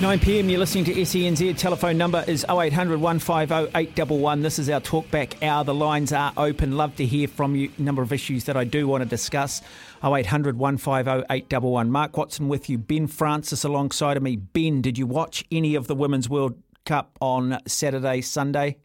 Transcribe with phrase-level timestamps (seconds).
[0.00, 1.56] 9 pm, you're listening to SENZ.
[1.56, 4.42] Telephone number is 0800 150 811.
[4.42, 5.62] This is our talkback hour.
[5.62, 6.76] The lines are open.
[6.76, 7.70] Love to hear from you.
[7.78, 9.62] Number of issues that I do want to discuss.
[10.02, 11.92] 0800 150 811.
[11.92, 12.78] Mark Watson with you.
[12.78, 14.34] Ben Francis alongside of me.
[14.34, 18.78] Ben, did you watch any of the Women's World Cup on Saturday, Sunday?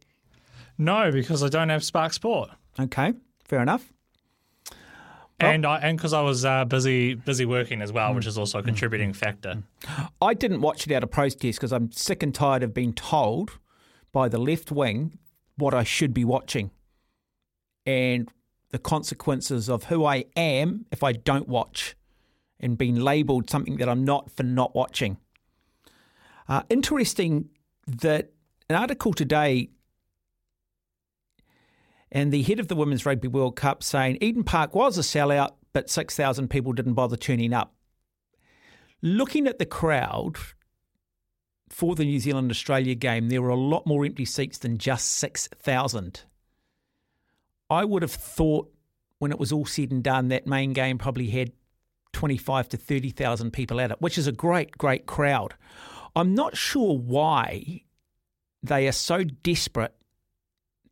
[0.78, 2.52] No, because I don't have Spark Sport.
[2.80, 3.92] Okay, fair enough.
[5.40, 8.60] And I and because I was uh, busy busy working as well, which is also
[8.60, 9.64] a contributing factor.
[10.20, 13.52] I didn't watch it out of protest because I'm sick and tired of being told
[14.12, 15.20] by the left wing
[15.58, 16.72] what I should be watching
[17.86, 18.30] and
[18.72, 21.96] the consequences of who I am if I don't watch
[22.60, 25.18] and being labelled something that I'm not for not watching.
[26.50, 27.50] Uh, interesting
[27.86, 28.32] that
[28.70, 29.70] an article today
[32.12, 35.56] and the head of the Women's Rugby World Cup saying Eden Park was a sellout,
[35.74, 37.74] but 6,000 people didn't bother turning up.
[39.02, 40.38] Looking at the crowd
[41.70, 45.12] for the New Zealand Australia game, there were a lot more empty seats than just
[45.14, 46.24] 6,000.
[47.70, 48.72] I would have thought
[49.20, 51.52] when it was all said and done, that main game probably had
[52.14, 55.56] 25 to 30,000 people at it, which is a great, great crowd.
[56.16, 57.84] I'm not sure why
[58.64, 59.94] they are so desperate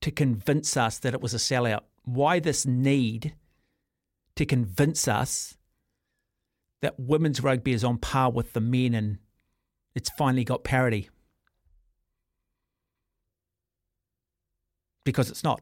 [0.05, 1.79] to convince us that it was a sellout.
[2.03, 3.33] Why this need
[4.35, 5.57] to convince us
[6.83, 9.17] that women's rugby is on par with the men and
[9.95, 11.09] it's finally got parity?
[15.03, 15.61] Because it's not.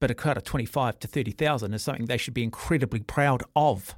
[0.00, 3.96] But a crowd of 25 to 30,000 is something they should be incredibly proud of.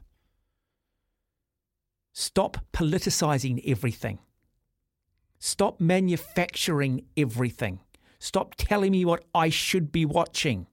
[2.15, 4.19] Stop politicising everything.
[5.39, 7.81] Stop manufacturing everything.
[8.27, 10.67] Stop telling me what I should be watching.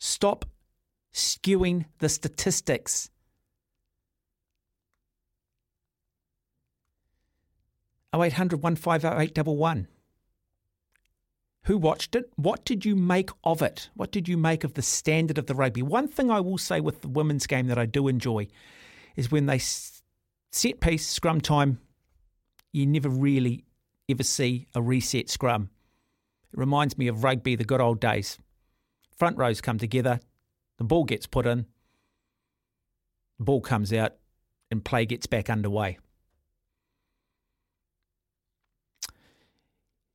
[0.00, 0.44] Stop
[1.14, 3.08] skewing the statistics.
[8.12, 9.86] Oh eight hundred one five oh eight double one.
[11.66, 12.32] Who watched it?
[12.34, 13.90] What did you make of it?
[13.94, 15.82] What did you make of the standard of the rugby?
[15.82, 18.48] One thing I will say with the women's game that I do enjoy
[19.14, 21.78] is when they set piece, scrum time,
[22.72, 23.64] you never really
[24.08, 25.70] ever see a reset scrum.
[26.52, 28.38] It reminds me of rugby, the good old days.
[29.16, 30.20] Front rows come together,
[30.78, 31.66] the ball gets put in,
[33.38, 34.14] the ball comes out,
[34.70, 35.98] and play gets back underway.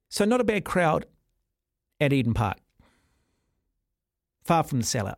[0.10, 1.06] So, not a bad crowd
[2.00, 2.58] at Eden Park.
[4.44, 5.18] Far from the sellout.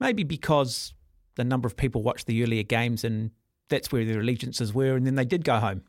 [0.00, 0.94] Maybe because
[1.36, 3.30] the number of people watched the earlier games and
[3.68, 5.82] that's where their allegiances were, and then they did go home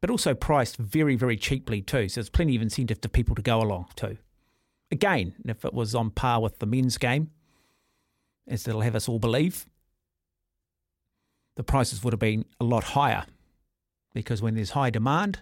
[0.00, 2.08] but also priced very, very cheaply too.
[2.08, 4.16] So there's plenty of incentive for people to go along too.
[4.90, 7.30] Again, if it was on par with the men's game,
[8.48, 9.66] as it'll have us all believe,
[11.56, 13.26] the prices would have been a lot higher
[14.14, 15.40] because when there's high demand,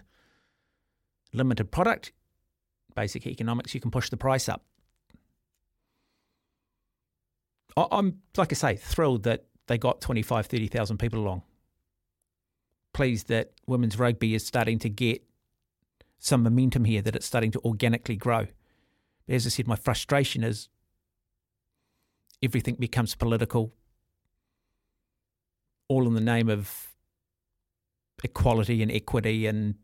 [1.33, 2.11] limited product,
[2.95, 4.63] basic economics, you can push the price up.
[7.77, 11.43] I'm, like I say, thrilled that they got 25, 30,000 people along
[12.99, 15.23] pleased that women's rugby is starting to get
[16.17, 18.45] some momentum here, that it's starting to organically grow.
[19.25, 20.67] But as I said, my frustration is
[22.43, 23.73] everything becomes political,
[25.87, 26.89] all in the name of
[28.21, 29.75] equality and equity and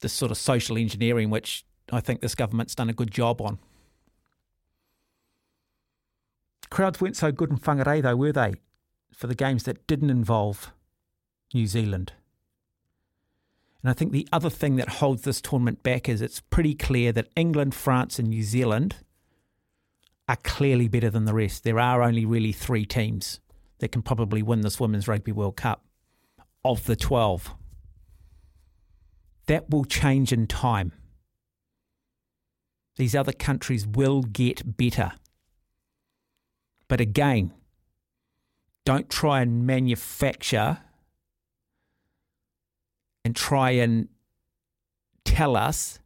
[0.00, 3.60] this sort of social engineering, which I think this government's done a good job on.
[6.68, 8.54] Crowds weren't so good in Whangarei, though, were they?
[9.14, 10.72] For the games that didn't involve
[11.52, 12.12] New Zealand.
[13.82, 17.12] And I think the other thing that holds this tournament back is it's pretty clear
[17.12, 18.96] that England, France, and New Zealand
[20.26, 21.64] are clearly better than the rest.
[21.64, 23.40] There are only really three teams
[23.80, 25.84] that can probably win this Women's Rugby World Cup
[26.64, 27.54] of the 12.
[29.46, 30.92] That will change in time.
[32.96, 35.12] These other countries will get better.
[36.88, 37.52] But again,
[38.84, 40.78] don't try and manufacture
[43.24, 44.08] and try and
[45.24, 45.98] tell us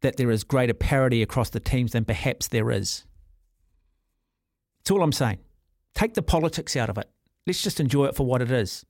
[0.00, 3.04] that there is greater parity across the teams than perhaps there is.
[4.78, 5.38] That's all I'm saying.
[5.94, 7.08] Take the politics out of it.
[7.46, 8.84] Let's just enjoy it for what it is.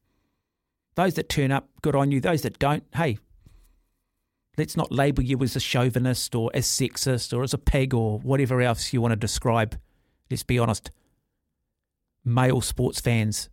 [0.95, 2.21] Those that turn up, good on you.
[2.21, 3.19] Those that don't, hey,
[4.57, 8.19] let's not label you as a chauvinist or as sexist or as a pig or
[8.19, 9.79] whatever else you want to describe.
[10.31, 10.91] Let's be honest.
[12.25, 13.49] Male sports fans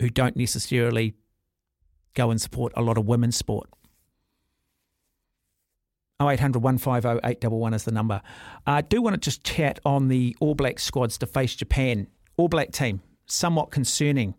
[0.00, 1.14] who don't necessarily
[2.14, 3.68] go and support a lot of women's sport.
[6.20, 8.20] 0800 150 811 is the number.
[8.66, 12.08] I do want to just chat on the All Black squads to face Japan.
[12.36, 14.34] All Black team, somewhat concerning.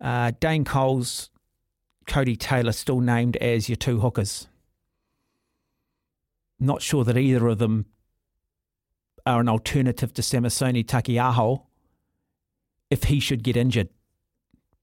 [0.00, 1.30] Uh, Dane Coles,
[2.06, 4.48] Codie Taylor still named as your two hookers.
[6.60, 7.86] Not sure that either of them
[9.26, 11.62] are an alternative to Samisoni Taukei'aho
[12.90, 13.88] if he should get injured.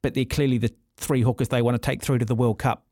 [0.02, 2.86] But they're clearly the three hookers they want to take through to the World Cup.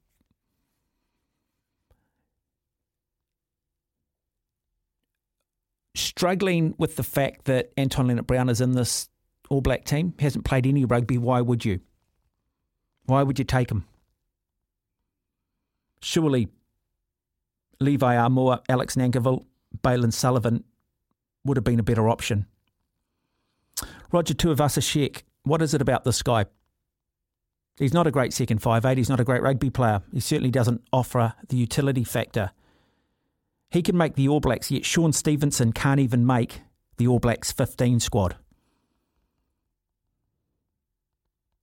[5.96, 9.10] Struggling with the fact that Anton Lienert-Brown is in this
[9.50, 11.18] All Black team, hasn't played any rugby.
[11.18, 11.80] Why would you?
[13.06, 13.86] Why would you take him?
[16.02, 16.48] Surely
[17.80, 19.46] Levi Aumua, Alex Nankivell,
[19.82, 20.64] Bailyn Sullivan
[21.44, 22.46] would have been a better option.
[24.12, 26.46] Roger Tuivasa-Sheck, what is it about this guy?
[27.78, 28.98] He's not a great second five eight.
[28.98, 30.02] He's not a great rugby player.
[30.12, 32.52] He certainly doesn't offer the utility factor.
[33.70, 36.62] He can make the All Blacks, yet Shaun Stevenson can't even make
[36.98, 38.36] the All Blacks 15 squad.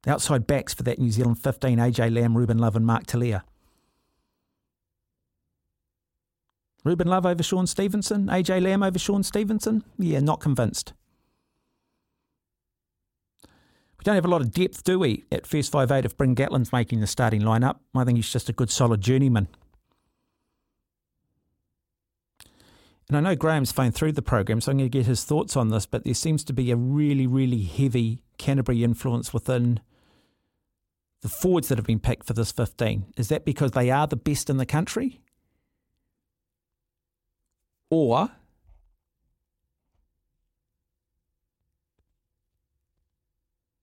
[0.06, 3.43] Outside backs for that New Zealand 15, AJ Lam, Ruben Love, and Mark Telea.
[6.87, 8.29] Ruben Love over Shaun Stevenson?
[8.29, 9.83] AJ Lam over Shaun Stevenson?
[9.99, 10.93] Yeah, not convinced.
[13.43, 16.37] We don't have a lot of depth, do we, at first 5 8 if Bryn
[16.37, 17.81] Gatland's making the starting lineup?
[17.93, 19.49] I think he's just a good, solid journeyman.
[23.09, 25.56] And I know Graham's phoned through the program, so I'm going to get his thoughts
[25.56, 29.81] on this, but there seems to be a really, really heavy Canterbury influence within
[31.23, 33.06] the forwards that have been picked for this 15.
[33.17, 35.21] Is that because they are the best in the country?
[37.91, 38.31] Or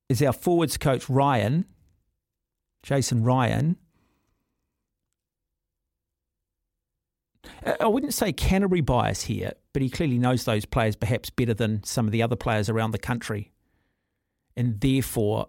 [0.10, 1.66] is our forwards coach Ryan,
[2.84, 3.78] Jason Ryan,
[7.80, 11.84] I wouldn't say Canterbury bias here, but he clearly knows those players perhaps better than
[11.84, 13.52] some of the other players around the country.
[14.56, 15.48] And therefore,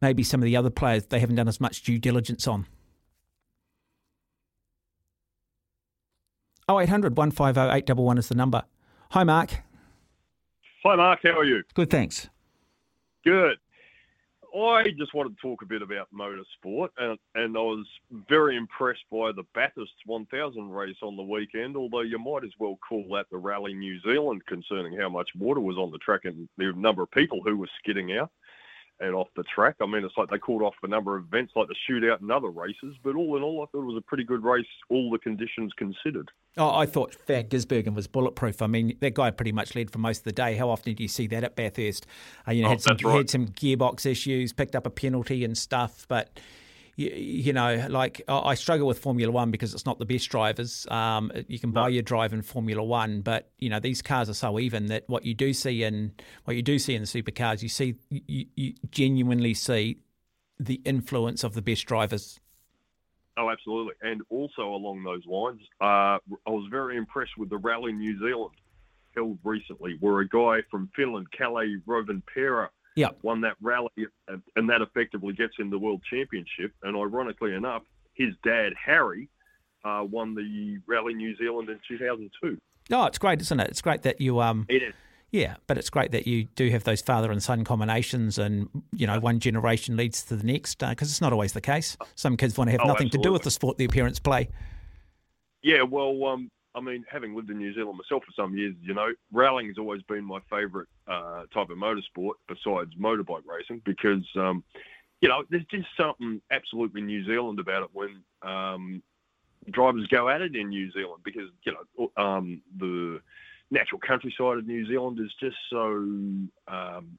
[0.00, 2.66] maybe some of the other players they haven't done as much due diligence on.
[6.70, 8.62] 0800 150 811 is the number.
[9.10, 9.50] Hi, Mark.
[10.84, 11.20] Hi, Mark.
[11.22, 11.62] How are you?
[11.74, 12.28] Good, thanks.
[13.24, 13.58] Good.
[14.54, 17.86] I just wanted to talk a bit about motorsport, and, and I was
[18.28, 21.76] very impressed by the Bathurst 1000 race on the weekend.
[21.76, 25.60] Although you might as well call that the Rally New Zealand, concerning how much water
[25.60, 28.30] was on the track and the number of people who were skidding out
[29.00, 29.76] and off the track.
[29.80, 32.30] I mean, it's like they called off a number of events like the shootout and
[32.30, 35.10] other races, but all in all, I thought it was a pretty good race, all
[35.10, 36.30] the conditions considered.
[36.56, 38.60] Oh, I thought Van Gisbergen was bulletproof.
[38.60, 40.56] I mean, that guy pretty much led for most of the day.
[40.56, 42.06] How often do you see that at Bathurst?
[42.46, 43.16] Uh, you know, oh, had some right.
[43.16, 46.38] had some gearbox issues, picked up a penalty and stuff, but
[47.00, 50.86] you, you know, like I struggle with Formula One because it's not the best drivers.
[50.90, 54.34] Um, you can buy your drive in Formula One, but you know these cars are
[54.34, 56.12] so even that what you do see in
[56.44, 59.98] what you do see in the supercars, you see you, you genuinely see
[60.58, 62.38] the influence of the best drivers.
[63.38, 63.94] Oh, absolutely.
[64.02, 68.18] And also along those lines, uh, I was very impressed with the Rally in New
[68.18, 68.54] Zealand
[69.16, 73.18] held recently, where a guy from Finland, Kalle Rovanperä, Yep.
[73.22, 73.90] won that rally,
[74.28, 76.72] and, that effectively gets him the world championship.
[76.82, 77.82] And ironically enough,
[78.14, 79.28] his dad Harri
[79.84, 82.58] uh, won the Rally New Zealand in 2002.
[82.92, 83.68] Oh, it's great, isn't it?
[83.68, 84.94] It's great that you um It is.
[85.30, 89.06] yeah, but it's great that you do have those father and son combinations, and you
[89.06, 91.96] know one generation leads to the next because it's not always the case.
[92.16, 94.48] Some kids want to have Oh, nothing to do with the sport their parents play.
[95.62, 98.94] Yeah, well, um, I mean, having lived in New Zealand myself for some years, you
[98.94, 104.24] know, rallying has always been my favourite uh, type of motorsport besides motorbike racing because,
[104.36, 104.62] um,
[105.20, 109.02] you know, there's just something absolutely New Zealand about it when um,
[109.70, 113.20] drivers go at it in New Zealand because, you know, um, the
[113.70, 115.86] natural countryside of New Zealand is just so
[116.68, 117.18] um,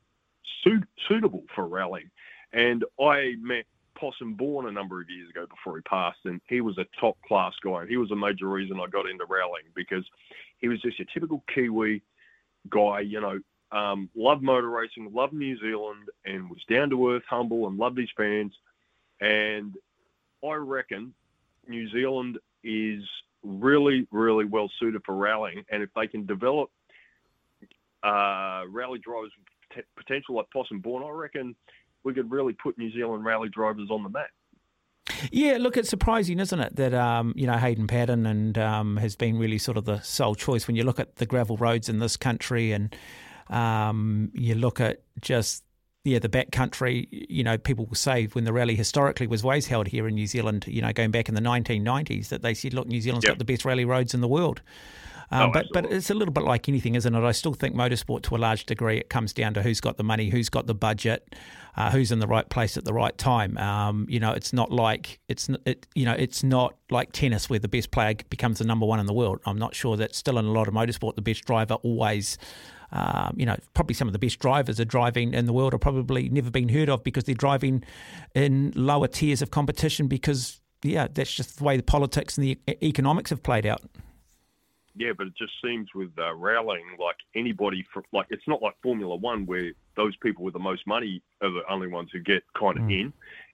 [0.64, 2.10] suit- suitable for rallying.
[2.54, 3.66] And I met
[4.02, 7.16] Possum Bourne a number of years ago before he passed, and he was a top
[7.22, 7.82] class guy.
[7.82, 10.04] And he was a major reason I got into rallying because
[10.58, 12.02] he was just your typical Kiwi
[12.70, 13.40] guy, you know,
[13.72, 18.00] um, loved motor racing, loved New Zealand, and was down to earth, humble, and loved
[18.00, 18.54] his fans.
[19.22, 19.76] And
[20.44, 21.14] I reckon
[21.68, 23.04] New Zealand is
[23.44, 25.64] really, really well suited for rallying.
[25.72, 26.72] And if they can develop
[28.04, 29.32] uh, rally drivers
[29.74, 31.56] t- potential like Possum Bourne, I reckon
[32.04, 34.28] we could really put New Zealand rally drivers on the map.
[35.32, 39.16] Yeah, look, it's surprising, isn't it, that um, you know Hayden Paddon and um, has
[39.16, 42.00] been really sort of the sole choice when you look at the gravel roads in
[42.00, 42.96] this country, and
[43.50, 45.64] um, you look at just
[46.04, 47.08] yeah the back country.
[47.12, 50.28] You know, people will say when the rally historically was always held here in New
[50.28, 50.66] Zealand.
[50.68, 53.34] You know, going back in the 1990s, that they said, look, New Zealand's Yep.
[53.34, 54.62] got the best rally roads in the world.
[55.32, 57.24] Um, Oh, but but it's a little bit like anything, isn't it?
[57.24, 60.04] I still think motorsport, to a large degree, it comes down to who's got the
[60.04, 61.34] money, who's got the budget,
[61.78, 63.58] uh, who's in the right place at the right time.
[63.58, 67.60] Um, you know, it's not like it's it, you know it's not like tennis where
[67.60, 69.40] the best player becomes the number one in the world.
[69.46, 72.38] I'm not sure that still in a lot of motorsport, the best driver always.
[72.94, 75.78] Um, you know, probably some of the best drivers are driving in the world are
[75.78, 77.86] probably never been heard of because they're driving
[78.36, 82.60] in lower tiers of competition because, yeah, that's just the way the politics and the
[82.84, 83.82] economics have played out.
[84.96, 88.76] Yeah, but it just seems with uh, rallying, like anybody, for, like it's not like
[88.84, 92.44] Formula One where those people with the most money are the only ones who get
[92.58, 93.14] kind of in.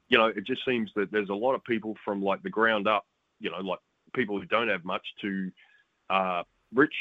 [0.09, 2.87] You know, it just seems that there's a lot of people from like the ground
[2.87, 3.05] up,
[3.39, 3.79] you know, like
[4.13, 5.51] people who don't have much to
[6.09, 6.95] uh, rich,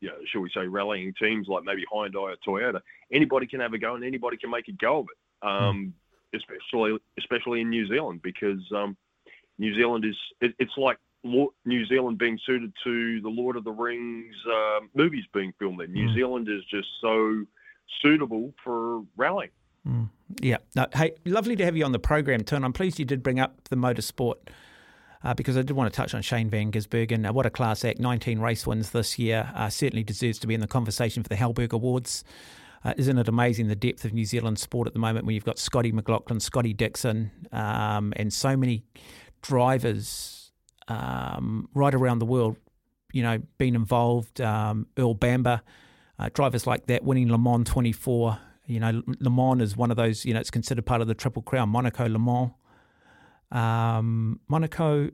[0.00, 2.80] you know, shall we say, rallying teams like maybe Hyundai or Toyota.
[3.10, 5.46] Anybody can have a go and anybody can make a go of it.
[5.46, 5.94] Um,
[6.34, 8.98] Especially, especially in New Zealand, because um,
[9.58, 13.72] New Zealand is it, it's like New Zealand being suited to the Lord of the
[13.72, 15.86] Rings uh, movies being filmed there.
[15.86, 17.44] New Zealand is just so
[18.02, 19.50] suitable for rallying.
[20.40, 20.58] Yeah.
[20.76, 22.64] No, hey, lovely to have you on the program, Turn.
[22.64, 24.34] I'm pleased you did bring up the motorsport
[25.24, 27.28] uh, because I did want to touch on Shane Van Gisbergen.
[27.28, 27.98] Uh, what a class act.
[27.98, 29.50] 19 race wins this year.
[29.54, 32.24] Uh, certainly deserves to be in the conversation for the Halberg Awards.
[32.84, 35.44] Uh, isn't it amazing the depth of New Zealand sport at the moment when you've
[35.44, 38.84] got Scotty McLaughlin, Scotty Dixon, um, and so many
[39.42, 40.37] drivers
[40.88, 42.56] um, right around the world,
[43.12, 44.40] you know, being involved.
[44.40, 45.62] Um, Earl Bamber,
[46.18, 48.38] uh, drivers like that winning Le Mans 24.
[48.66, 51.14] You know, Le Mans is one of those, you know, it's considered part of the
[51.14, 52.50] Triple Crown, Monaco, Le Mans.
[53.50, 55.10] Um, Monaco,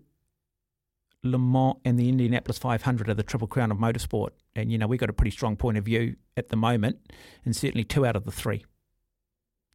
[1.23, 4.31] Le Mans, and the Indianapolis 500 are the Triple Crown of motorsport.
[4.57, 6.99] And, you know, we've got a pretty strong point of view at the moment,
[7.45, 8.65] and certainly two out of the three.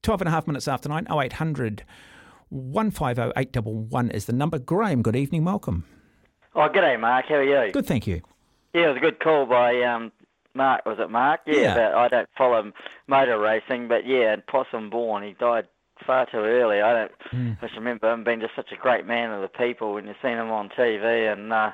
[0.03, 1.84] 12 and a half minutes after nine, 0800
[2.50, 4.60] 150 811 is the number.
[4.60, 5.86] Graham, good evening, welcome.
[6.56, 7.25] Oh, g'day, Mark.
[7.27, 7.72] How are you?
[7.72, 8.22] Good, thank you.
[8.74, 10.12] Yeah, it was a good call by um,
[10.53, 10.86] Mark.
[10.86, 11.41] Was it Mark?
[11.46, 11.74] Yeah, Yeah.
[11.75, 12.72] But I don't follow
[13.08, 15.68] motor racing, but yeah, and Possum Bourne, he died
[16.06, 16.82] far too early.
[16.82, 17.12] I don't.
[17.29, 17.51] Hmm.
[17.62, 20.15] I just remember him being just such a great man of the people when you've
[20.22, 21.72] seen him on TV, and uh,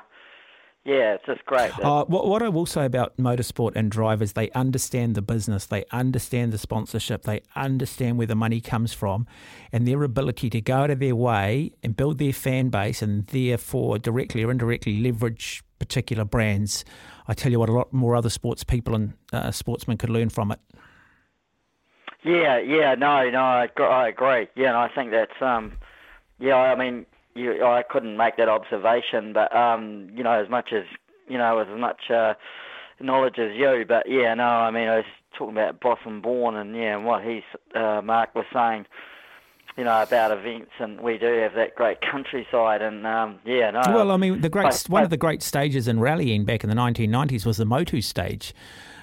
[0.86, 1.76] yeah, it's just great.
[1.80, 5.84] Uh, what, what I will say about motorsport and drivers, they understand the business, they
[5.90, 9.26] understand the sponsorship, they understand where the money comes from,
[9.72, 13.26] and their ability to go out of their way and build their fan base and
[13.26, 16.84] therefore directly or indirectly leverage particular brands.
[17.26, 20.28] I tell you what, a lot more other sports people and uh, sportsmen could learn
[20.28, 20.60] from it.
[22.22, 24.46] Yeah, yeah, no, no, I, I agree.
[24.54, 25.72] Yeah, and I think that's um,
[26.38, 30.72] yeah, I mean, you, I couldn't make that observation, but um, you know, as much
[30.72, 30.84] as
[31.28, 32.34] you know, as much uh,
[33.00, 35.04] knowledge as you, but yeah, no, I mean, I was
[35.36, 37.42] talking about Possum Bourne and yeah, and what he's
[37.74, 38.86] uh, Mark was saying.
[39.76, 43.82] You know about events, and we do have that great countryside, and um, yeah, no.
[43.88, 46.64] Well, I mean, the great I- one I- of the great stages in rallying back
[46.64, 48.54] in the 1990s was the Motu stage.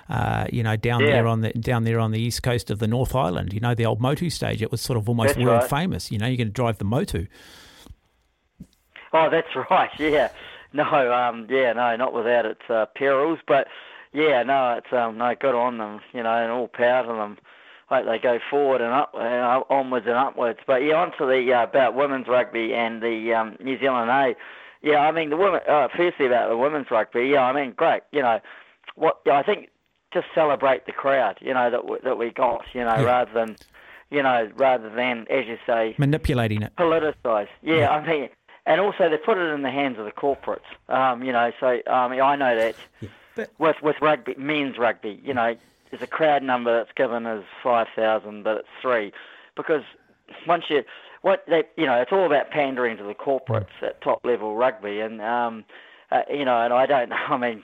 [0.10, 1.12] Uh, you know, down Yeah.
[1.12, 3.54] there on the down there on the east coast of the North Island.
[3.54, 4.64] You know, the old Motu stage.
[4.64, 5.70] It was sort of almost That's world right.
[5.70, 6.12] famous.
[6.12, 7.28] You know, you're going to drive the Motu.
[9.26, 9.92] Oh, that's right.
[10.00, 10.30] Yeah.
[10.74, 13.68] No, um, yeah, no, not without its uh, perils, but
[14.12, 17.38] yeah, no, it's um, no good on them, you know, and all power to them.
[17.90, 20.60] Hope they go forward and up, uh, onwards and upwards.
[20.66, 24.36] But yeah, on to the uh, about women's rugby and the um, New Zealand A.
[24.82, 25.62] Yeah, I mean the women.
[25.70, 27.28] Uh, firstly about the women's rugby.
[27.28, 28.02] Yeah, I mean great.
[28.12, 28.40] You know,
[28.96, 29.70] what yeah, I think
[30.12, 31.38] just celebrate the crowd.
[31.40, 32.64] You know that w- that we got.
[32.74, 33.04] You know, Yeah.
[33.04, 33.58] rather than,
[34.10, 36.76] you know, rather than as you say, Manipulating it.
[36.78, 37.50] politicised.
[37.62, 38.30] Yeah, I mean,
[38.66, 40.62] and also they put it in the hands of the corporates.
[40.88, 42.76] Um, you know, so um, I know that
[43.36, 45.56] but- with with rugby, men's rugby, you know,
[45.90, 49.12] there's a crowd number that's given as five thousand, but it's three,
[49.56, 49.84] because
[50.48, 50.84] once you
[51.22, 55.00] what they you know it's all about pandering to the corporates at top level rugby,
[55.00, 55.64] and um,
[56.12, 57.16] uh, you know, and I don't know.
[57.30, 57.64] I mean.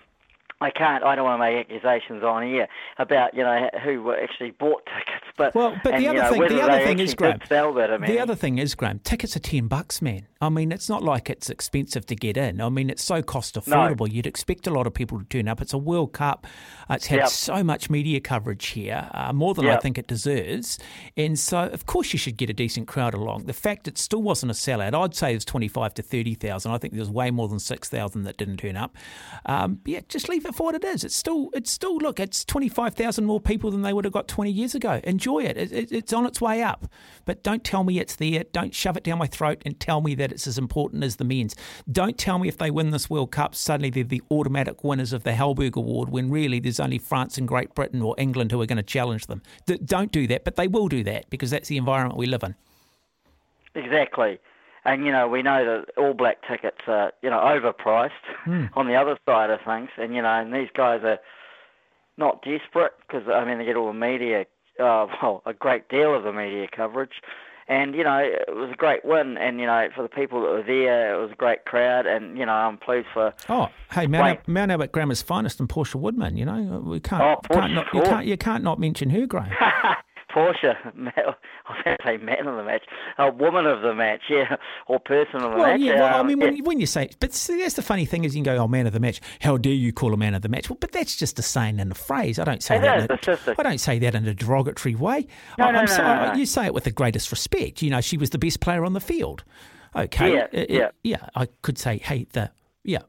[0.62, 1.06] I can't.
[1.06, 4.86] I don't want to make accusations on here about you know who were actually bought
[4.88, 7.40] tickets, But Well, but and, the other know, thing, the other thing is, Graham.
[7.50, 9.00] that, I mean, the other thing is, Graham.
[9.00, 10.28] Tickets are ten bucks, man.
[10.42, 12.62] I mean, it's not like it's expensive to get in.
[12.62, 14.10] I mean, it's so cost affordable.
[14.12, 15.62] You'd expect a lot of people to turn up.
[15.62, 16.46] It's a World Cup.
[16.90, 17.28] It's had Yep.
[17.30, 20.78] so much media coverage here, uh, more than I think it deserves.
[21.18, 23.46] And so, of course, you should get a decent crowd along.
[23.46, 26.36] The fact it still wasn't a sellout, I'd say it was twenty five to thirty
[26.36, 26.72] thousand.
[26.72, 28.96] I think there was way more than six thousand that didn't turn up.
[29.46, 31.04] Um, yeah, just leave it for what it is.
[31.04, 31.98] It's still, it's still.
[31.98, 35.00] Look, it's twenty five thousand more people than they would have got twenty years ago.
[35.04, 35.56] Enjoy it.
[35.58, 35.92] It, it.
[35.92, 36.88] It's on its way up.
[37.26, 38.44] But don't tell me it's there.
[38.52, 41.24] Don't shove it down my throat and tell me that it's as important as the
[41.24, 41.56] men's.
[41.92, 45.24] Don't tell me if they win this World Cup, suddenly they're the automatic winners of
[45.24, 48.66] the Halberg Award when really there's only France and Great Britain or England who are
[48.66, 49.44] going to challenge them.
[49.68, 52.42] D- don't do that, but they will do that because that's the environment we live
[52.42, 52.56] in.
[53.76, 54.40] Exactly.
[54.86, 58.12] And, you know, we know that All Black tickets are, you know, overpriced
[58.44, 58.66] Hmm.
[58.74, 59.90] on the other side of things.
[59.98, 61.20] And, you know, and these guys are
[62.18, 64.46] not desperate because, I mean, they get all the media,
[64.80, 67.22] uh, well, a great deal of the media coverage.
[67.68, 69.38] And, you know, it was a great win.
[69.38, 72.08] And, you know, for the people that were there, it was a great crowd.
[72.08, 73.32] And, you know, I'm pleased for.
[73.48, 74.40] Oh, hey, Mount.
[74.40, 76.36] Al- Mount Albert Grammar's finest and Portia Woodman.
[76.36, 79.52] You know, we can't, Oh, can't not, you can't you can't not mention her, Graham.
[80.40, 82.84] Portia, ma- I was going to say man of the match,
[83.18, 84.56] a woman of the match, yeah,
[84.88, 85.82] or person of the Well, match.
[85.82, 86.46] yeah, well, I um, mean, yeah.
[86.46, 88.64] when, you- when you say, but see, that's the funny thing is you can go,
[88.64, 89.20] oh, man of the match.
[89.42, 90.70] How dare you call a man of the match?
[90.70, 92.40] Well, but that's just a saying and a phrase.
[92.40, 92.98] I don't say It that.
[93.00, 95.28] is, in a, it's just a- I don't say that in a derogatory way.
[95.58, 96.34] No, I, no, I'm no, sorry, no.
[96.36, 97.82] You say it with the greatest respect.
[97.82, 99.44] You know, she was the best player on the field.
[99.96, 100.34] Okay.
[100.34, 100.90] Yeah, it- it- yeah.
[101.04, 101.28] yeah.
[101.36, 102.52] I could say, hey, the
[102.84, 103.00] yeah,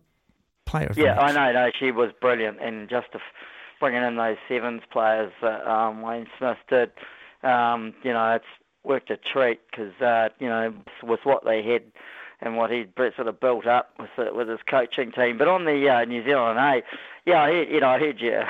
[0.67, 1.53] player of the Yeah, I know.
[1.53, 3.07] No, she was brilliant, and just
[3.79, 6.91] bringing in those sevens players that um, Wayne Smith did,
[7.43, 8.45] um, you know, it's
[8.85, 11.83] worked a treat because uh, you know with what they had
[12.41, 15.39] and what he'd sort of built up with with his coaching team.
[15.39, 16.83] But on the uh, New Zealand A,
[17.31, 18.41] yeah, I heard, you know, I heard you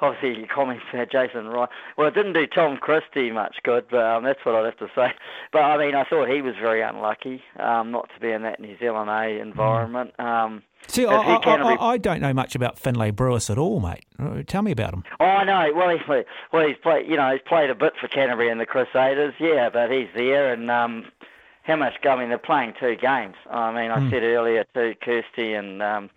[0.00, 1.48] obviously your comments there, Jason.
[1.48, 1.68] Right?
[1.96, 4.88] Well, it didn't do Tom Christie much good, but um, that's what I'd have to
[4.94, 5.12] say.
[5.52, 8.60] But I mean, I thought he was very unlucky um, not to be in that
[8.60, 10.12] New Zealand A environment.
[10.20, 14.04] Um, See, I, I, I, I don't know much about Finlay Brewis at all, mate.
[14.18, 15.04] Uh, Tell me about him.
[15.18, 15.72] Oh, I know.
[15.74, 17.08] Well, he's played, well, he's played.
[17.08, 19.34] You know, he's played a bit for Canterbury and the Crusaders.
[19.40, 21.06] Yeah, but he's there, and um,
[21.64, 21.94] how much?
[22.04, 23.34] I mean, they're playing two games.
[23.50, 26.10] I mean, I said earlier to Kirsty and um,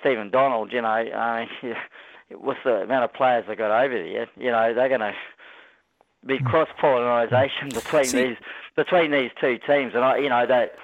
[0.00, 0.72] Stephen Donald.
[0.72, 1.74] You know, I mean,
[2.30, 5.14] with the amount of players they got over there, you know, they're going to
[6.26, 8.36] be cross pollination between See- these
[8.76, 10.76] between these two teams, and I, you know, that.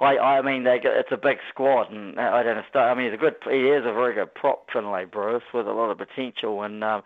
[0.00, 2.80] I, I mean, they get, it's a big squad, and I don't know.
[2.80, 3.36] I mean, he's a good.
[3.48, 6.62] He is a very good prop, Finlay Brewis, with a lot of potential.
[6.62, 7.04] And um,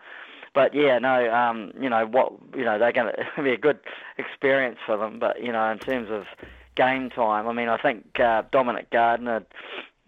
[0.53, 3.79] but yeah, no, um, you know what, you know, they're going to be a good
[4.17, 5.19] experience for them.
[5.19, 6.25] But you know, in terms of
[6.75, 9.45] game time, I mean, I think uh, Dominic Gardner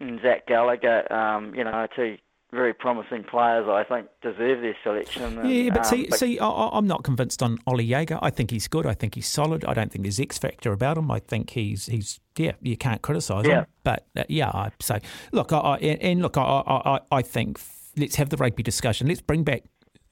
[0.02, 2.16] and Zach Gallagher, um, you know, two
[2.52, 3.66] very promising players.
[3.68, 5.22] I think deserve their selection.
[5.38, 8.18] And, Yeah, but um, see, see, I, I'm not convinced on Ollie Jager.
[8.20, 8.84] I think he's good.
[8.86, 9.64] I think he's solid.
[9.64, 11.10] I don't think there's X factor about him.
[11.10, 13.60] I think he's he's yeah, you can't criticise Yeah.
[13.60, 13.66] him.
[13.84, 14.98] But uh, yeah, I so
[15.32, 17.58] look, I, I and, look, I, I I- think
[17.96, 19.06] let's have the rugby discussion.
[19.08, 19.62] Let's bring back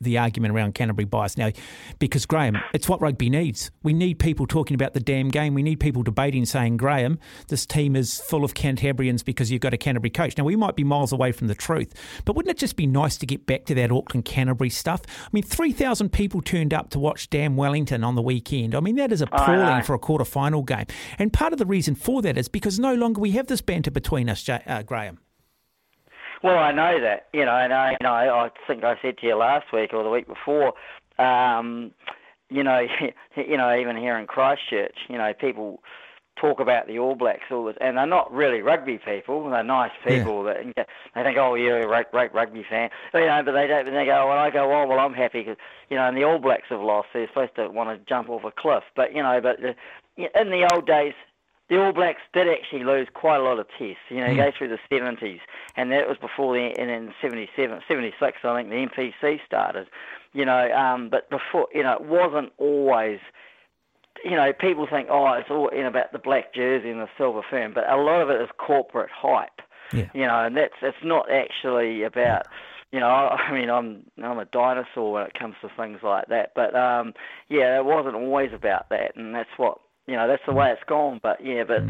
[0.01, 1.51] the argument around Canterbury bias now,
[1.99, 3.71] because Graham, it's what rugby needs.
[3.83, 5.55] We need people talking about the damn game.
[5.55, 9.75] We need people debating, saying, Graham, this team is full of Canterburyans because you've got
[9.75, 10.39] a Canterbury coach.
[10.39, 11.93] Now we might be miles away from the truth,
[12.25, 15.03] but wouldn't it just be nice to get back to that Auckland Canterbury stuff?
[15.07, 18.75] I mean, three thousand people turned up to watch Dan Wellington on the weekend.
[18.75, 20.87] I mean, that is appalling for a quarter final game.
[21.19, 23.91] And part of the reason for that is because no longer we have this banter
[23.91, 25.19] between us, uh, Graham.
[26.43, 29.27] Well, I know that, you know, and I, you know, I think I said to
[29.27, 30.73] you last week or the week before,
[31.19, 31.93] um,
[32.49, 32.87] you know,
[33.37, 35.83] you know, even here in Christchurch, you know, people
[36.41, 39.51] talk about the All Blacks all the, and they're not really rugby people.
[39.51, 40.57] They're nice people that
[41.15, 43.85] they think, oh, you're a great, rugby fan, you know, but they don't.
[43.85, 45.57] They go, well, I go, oh, well, I'm happy because
[45.91, 47.09] you know, and the All Blacks have lost.
[47.13, 49.73] They're supposed to want to jump off a cliff, but you know, but uh,
[50.17, 51.15] in the old days,
[51.71, 54.03] the All Blacks did actually lose quite a lot of tests.
[54.09, 55.39] You know, you go through the 70s,
[55.77, 59.87] and that was before the, and in 77, 76, I think the NPC started.
[60.33, 63.21] You know, um, but before, you know, it wasn't always.
[64.25, 67.41] You know, people think, oh, it's all in about the black jersey and the silver
[67.49, 69.63] fern, but a lot of it is corporate hype.
[69.93, 70.11] Yeah.
[70.13, 72.47] You know, and that's it's not actually about.
[72.93, 76.51] You know, I mean, I'm I'm a dinosaur when it comes to things like that.
[76.57, 77.15] But um,
[77.49, 79.79] yeah, it wasn't always about that, and that's what
[80.11, 80.27] you know.
[80.29, 81.21] That's the way it's gone.
[81.23, 81.83] But yeah, but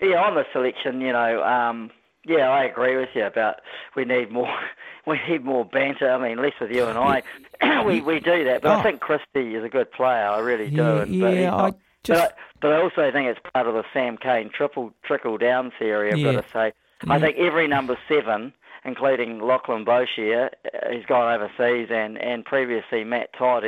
[0.00, 1.90] yeah, on the selection, you know, um,
[2.24, 3.56] yeah, I agree with you about
[3.96, 4.48] we need more.
[5.06, 6.10] We need more banter.
[6.10, 7.22] I mean, less with you and I.
[7.84, 8.80] we we do that, but Oh.
[8.80, 10.26] I think Christie is a good player.
[10.26, 10.76] I really do.
[10.76, 12.28] Yeah, and, but yeah, not- I just- but I,
[12.62, 16.10] but I also think it's part of the Sam Cane triple trickle down theory.
[16.10, 16.32] I've Yeah.
[16.32, 16.72] got to say,
[17.06, 18.54] I think every number seven,
[18.86, 23.62] including Lachlan Boshier, uh, he's gone overseas, and and previously Matt Todd,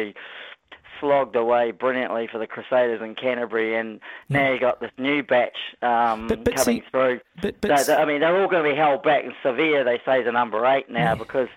[1.01, 5.57] slogged away brilliantly for the Crusaders in Canterbury, and now you got this new batch
[5.83, 7.21] um, But- but coming see- through.
[7.43, 10.01] but- but So, I mean, they're all going to be held back, and Savea they
[10.05, 11.49] say is a number eight now because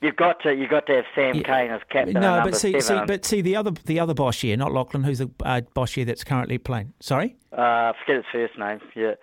[0.00, 1.42] you've got to you've got to have Sam Yeah.
[1.42, 2.14] Cane as captain.
[2.14, 5.30] No, but see, see, but see the other the other Boshier, not Lachlan, who's the
[5.44, 6.92] uh, Boshier that's currently playing.
[7.00, 8.80] Sorry, uh, forget his first name.
[8.94, 9.14] Yeah.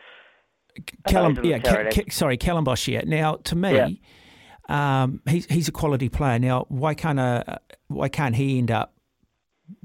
[1.08, 1.40] Callum.
[1.44, 3.06] Yeah, Ca- Ca- sorry, Callum Boshier.
[3.06, 4.02] Now, to me,
[4.68, 6.40] um, he's he's a quality player.
[6.40, 7.44] Now, why can't uh,
[7.88, 8.94] why can't he end up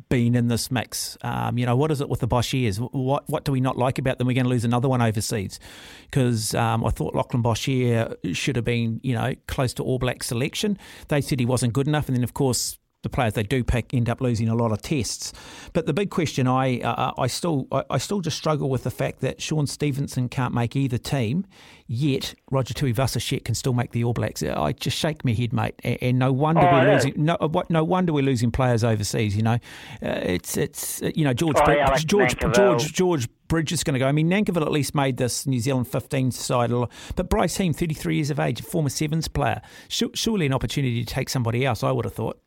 [0.09, 1.17] being in this mix?
[1.23, 2.79] Um, you know, what is it with the Boshiers?
[2.93, 4.27] What what do we not like about them?
[4.27, 5.61] We're going to lose another one overseas
[6.03, 10.23] because um, I thought Lachlan Boshier should have been, you know, close to All Black
[10.23, 10.79] selection.
[11.09, 13.95] They said he wasn't good enough, and then of course the players they do pick
[13.95, 15.33] end up losing a lot of tests.
[15.73, 18.91] But the big question, I uh, I still I, I still just struggle with the
[18.91, 21.47] fact that Shaun Stevenson can't make either team,
[21.87, 24.43] yet Roger Tuivasa-Sheck can still make the All Blacks.
[24.43, 26.95] I just shake my head, mate, and, and no wonder Oh, we're yeah.
[26.95, 27.15] losing.
[27.17, 27.71] No, what?
[27.71, 29.35] No wonder we're losing players overseas.
[29.37, 29.59] You know, uh,
[30.03, 32.55] it's it's uh, you know George Oh, Alex George Nankervis.
[32.55, 34.07] George George Bridge is going to go.
[34.07, 36.71] I mean, Nankerville at least made this New Zealand 15 side,
[37.17, 41.13] but Bryce Heem, 33 years of age, a former sevens player, surely an opportunity to
[41.13, 41.83] take somebody else.
[41.83, 42.39] I would have thought.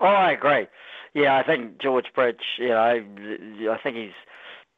[0.00, 0.66] Oh, I agree.
[1.14, 2.42] Yeah, I think George Bridge.
[2.58, 2.80] You know,
[3.72, 4.10] I think he's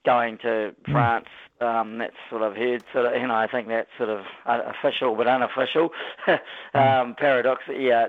[0.05, 0.92] going to Hmm.
[0.92, 1.29] France.
[1.59, 2.85] Um, that's what I've heard.
[2.92, 5.90] Sort of, you know, I think that's sort of official but unofficial.
[6.74, 6.79] Hmm.
[6.79, 7.62] um, paradox.
[7.68, 8.09] Yeah,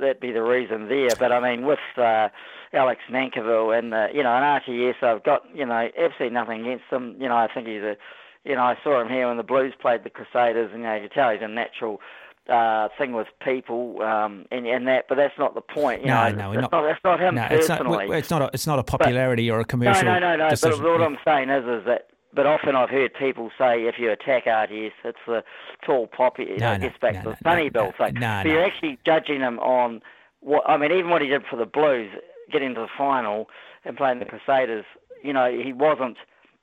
[0.00, 1.14] that'd be the reason there.
[1.18, 2.28] But I mean, with uh,
[2.72, 6.84] Alex Nankerville and uh, you know, and RTS, I've got you know absolutely nothing against
[6.90, 7.16] him.
[7.20, 7.96] You know, I think he's a.
[8.44, 10.94] You know, I saw him here when the Blues played the Crusaders, and you know,
[10.94, 12.00] you could tell he's a natural
[12.48, 15.06] uh, thing with people um, and, and that.
[15.08, 16.02] But that's not the point.
[16.02, 17.78] You No, know, no, we're that's not- That's not him No, it's not.
[17.78, 18.18] personally.
[18.18, 18.42] It's not.
[18.42, 20.04] A, it's not a popularity or a commercial.
[20.04, 20.48] no, no, no.
[20.50, 20.80] decision.
[20.82, 22.08] But what I'm saying is, is that.
[22.34, 25.42] But often I've heard people say if you attack RTS, it's the
[25.84, 26.44] tall poppy.
[26.58, 28.14] No, no, it gets back no, to the no, Sunny no, Bill no, thing.
[28.14, 28.52] no, but no.
[28.52, 30.02] you're actually judging him on
[30.40, 30.92] what I mean.
[30.92, 32.10] Even what he did for the Blues,
[32.52, 33.48] getting to the final
[33.86, 34.84] and playing the Crusaders.
[35.24, 36.18] You know, he wasn't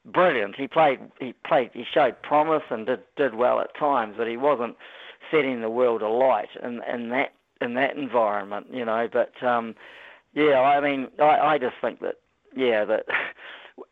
[0.06, 0.56] brilliant.
[0.56, 1.00] He played.
[1.20, 1.72] He played.
[1.74, 4.76] He showed promise and did did well at times, but he wasn't
[5.32, 8.68] setting the world alight in in that in that environment.
[8.72, 9.76] You know, but um,
[10.34, 12.16] yeah, I mean, I, I just think that
[12.56, 13.06] yeah that.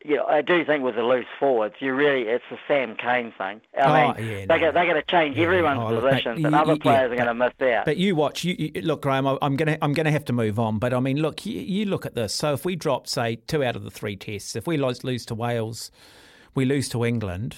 [0.05, 3.59] Yeah, I do think with the loose forwards, you really it's the Sam Cane thing.
[3.77, 4.59] I Oh, mean, yeah, they no.
[4.59, 6.81] got they got to change Yeah, everyone's oh, look, positions, you- and other you- yeah,
[6.83, 7.83] players are going to miss out.
[7.83, 8.45] But you watch.
[8.45, 9.27] You, you look, Graham.
[9.27, 9.77] I- I'm gonna.
[9.81, 10.79] I'm gonna have to move on.
[10.79, 11.45] But I mean, look.
[11.45, 12.33] You, you look at this.
[12.33, 15.25] So if we drop, say, two out of the three tests, if we lose, lose
[15.25, 15.91] to Wales,
[16.55, 17.57] we lose to England.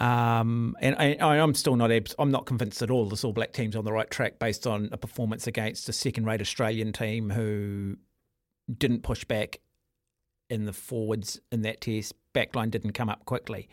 [0.00, 1.90] Um, and I, I'm still not.
[2.18, 3.08] I'm not convinced at all.
[3.08, 6.40] This All Black team's on the right track based on a performance against a second-rate
[6.40, 7.96] Australian team who
[8.76, 9.60] didn't push back
[10.50, 12.14] in the forwards in that test.
[12.34, 13.68] Backline didn't come up quickly.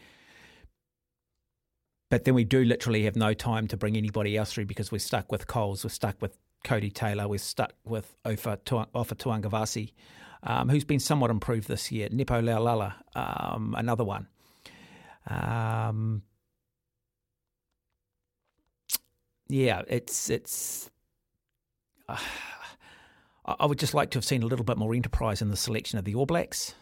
[2.10, 5.00] But then we do literally have no time to bring anybody else through because we're
[5.00, 9.94] stuck with Coles, we're stuck with Codie Taylor, we're stuck with Ofa, Ofa Tu'ungafasi,
[10.44, 12.10] um, who's been somewhat improved this year.
[12.12, 14.28] Nepo Laulala, um, another one.
[15.28, 16.24] Um,
[19.48, 20.90] yeah, it's it's.
[22.08, 22.18] Uh,
[23.44, 25.98] I would just like to have seen a little bit more enterprise in the selection
[25.98, 26.76] of the All Blacks.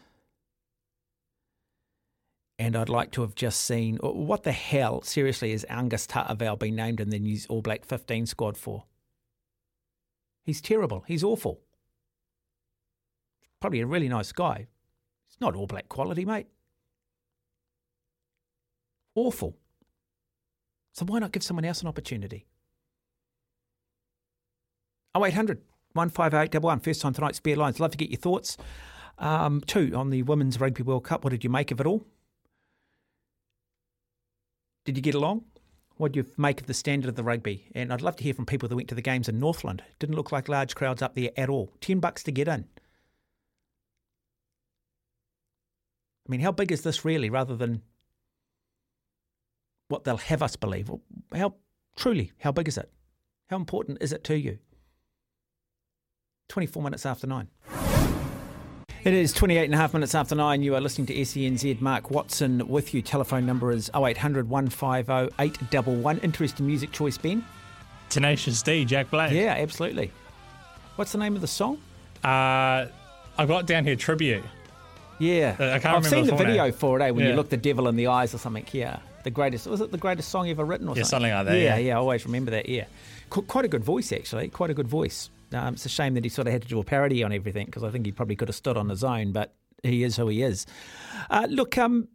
[2.59, 6.75] And I'd like to have just seen what the hell, seriously, is Angus Ta'avao being
[6.75, 8.83] named in the New All Black 15 squad for?
[10.43, 11.05] He's terrible.
[11.07, 11.61] He's awful.
[13.61, 14.67] Probably a really nice guy.
[15.27, 16.47] He's not All Black quality, mate.
[19.19, 19.57] Awful.
[20.93, 22.45] So why not give someone else an opportunity?
[25.13, 26.81] Oh, 0800 158.
[26.81, 27.81] First time tonight, spare lines.
[27.81, 28.55] Love to get your thoughts.
[29.17, 32.05] Um, two, on the Women's Rugby World Cup, what did you make of it all?
[34.85, 35.43] Did you get along?
[35.97, 37.69] What do you make of the standard of the rugby?
[37.75, 39.83] And I'd love to hear from people that went to the games in Northland.
[39.99, 41.73] Didn't look like large crowds up there at all.
[41.81, 42.63] Ten bucks to get in.
[46.25, 47.81] I mean, how big is this really, rather than
[49.89, 50.89] what they'll have us believe?
[51.35, 51.55] How
[51.97, 52.89] truly, how big is it?
[53.49, 54.59] How important is it to you?
[56.47, 57.49] 24 minutes after nine.
[59.03, 60.61] It is 28 and a half minutes after nine.
[60.61, 61.79] You are listening to SENZ.
[61.79, 63.01] Mark Watson with you.
[63.01, 66.21] Telephone number is 0800 150 811.
[66.23, 67.43] Interesting music choice, Ben?
[68.09, 69.31] Tenacious D, Jack Black.
[69.31, 70.11] Yeah, absolutely.
[70.97, 71.77] What's the name of the song?
[72.23, 72.87] Uh,
[73.37, 74.43] I got down here tribute.
[75.17, 75.55] Yeah.
[75.57, 76.73] Uh, I can't I've remember seen the video name.
[76.73, 77.09] for it, eh?
[77.11, 78.65] When you look the devil in the eyes or something.
[78.73, 78.99] Yeah.
[79.23, 81.29] The greatest, was it the greatest song ever written or Yeah, something?
[81.29, 81.77] something like that, Yeah, yeah.
[81.77, 82.85] yeah, I always remember that, yeah.
[83.29, 84.47] Qu- quite a good voice, actually.
[84.49, 85.29] Quite a good voice.
[85.53, 87.65] Um, it's a shame that he sort of had to do a parody on everything
[87.65, 89.53] because I think he probably could have stood on his own, but
[89.83, 90.65] he is who he is.
[91.29, 92.07] Uh, look, um,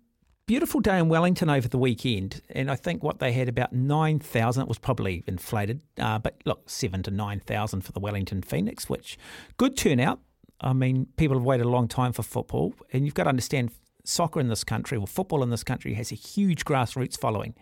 [0.46, 4.62] beautiful day in Wellington over the weekend, and I think what they had about 9,000,
[4.62, 9.18] it was probably inflated, uh, but look, 7 to 9,000 for the Wellington Phoenix, which
[9.56, 10.20] good turnout.
[10.60, 13.72] I mean, people have waited a long time for football, and you've got to understand
[14.04, 17.54] soccer in this country or football in this country has a huge grassroots following.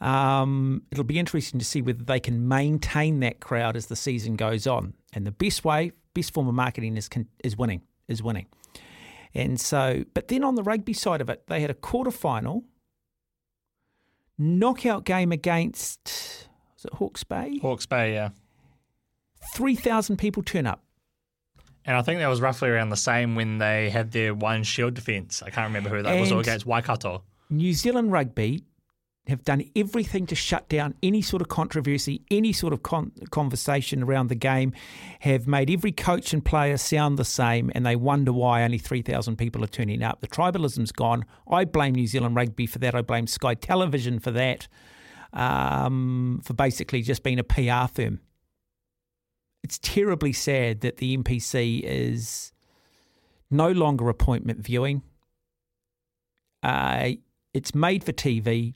[0.00, 4.36] Um, it'll be interesting to see whether they can maintain that crowd as the season
[4.36, 4.94] goes on.
[5.12, 7.08] And the best way, best form of marketing is
[7.42, 8.46] is winning, is winning.
[9.34, 12.64] And so, but then on the rugby side of it, they had a quarter final
[14.38, 17.58] knockout game against was it Hawke's Bay?
[17.60, 18.30] Hawke's Bay, yeah.
[19.54, 20.82] Three thousand people turn up.
[21.88, 24.92] And I think that was roughly around the same when they had their one shield
[24.92, 25.42] defence.
[25.42, 27.22] I can't remember who that was, or against Waikato.
[27.48, 28.62] New Zealand rugby
[29.26, 34.02] have done everything to shut down any sort of controversy, any sort of con- conversation
[34.02, 34.74] around the game,
[35.20, 39.36] have made every coach and player sound the same, and they wonder why only 3,000
[39.36, 40.20] people are turning up.
[40.20, 41.24] The tribalism's gone.
[41.50, 42.94] I blame New Zealand rugby for that.
[42.94, 44.68] I blame Sky Television for that,
[45.32, 48.20] um, for basically just being a PR firm.
[49.62, 52.52] It's terribly sad that the NPC is
[53.50, 55.02] no longer appointment viewing.
[56.62, 57.10] Uh,
[57.54, 58.74] it's made for TV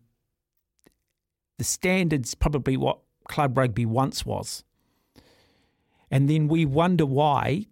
[1.62, 4.64] the standard's probably what club rugby once was.
[6.10, 7.66] And then we wonder why,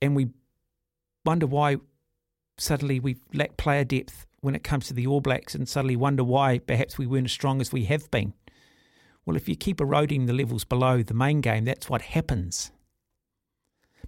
[0.00, 0.30] and we
[1.26, 1.76] wonder why
[2.56, 6.24] suddenly we lack player depth when it comes to the All Blacks, and suddenly wonder
[6.24, 8.32] why perhaps we weren't as strong as we have been.
[9.24, 12.72] Well, if you keep eroding the levels below the main game, that's what happens.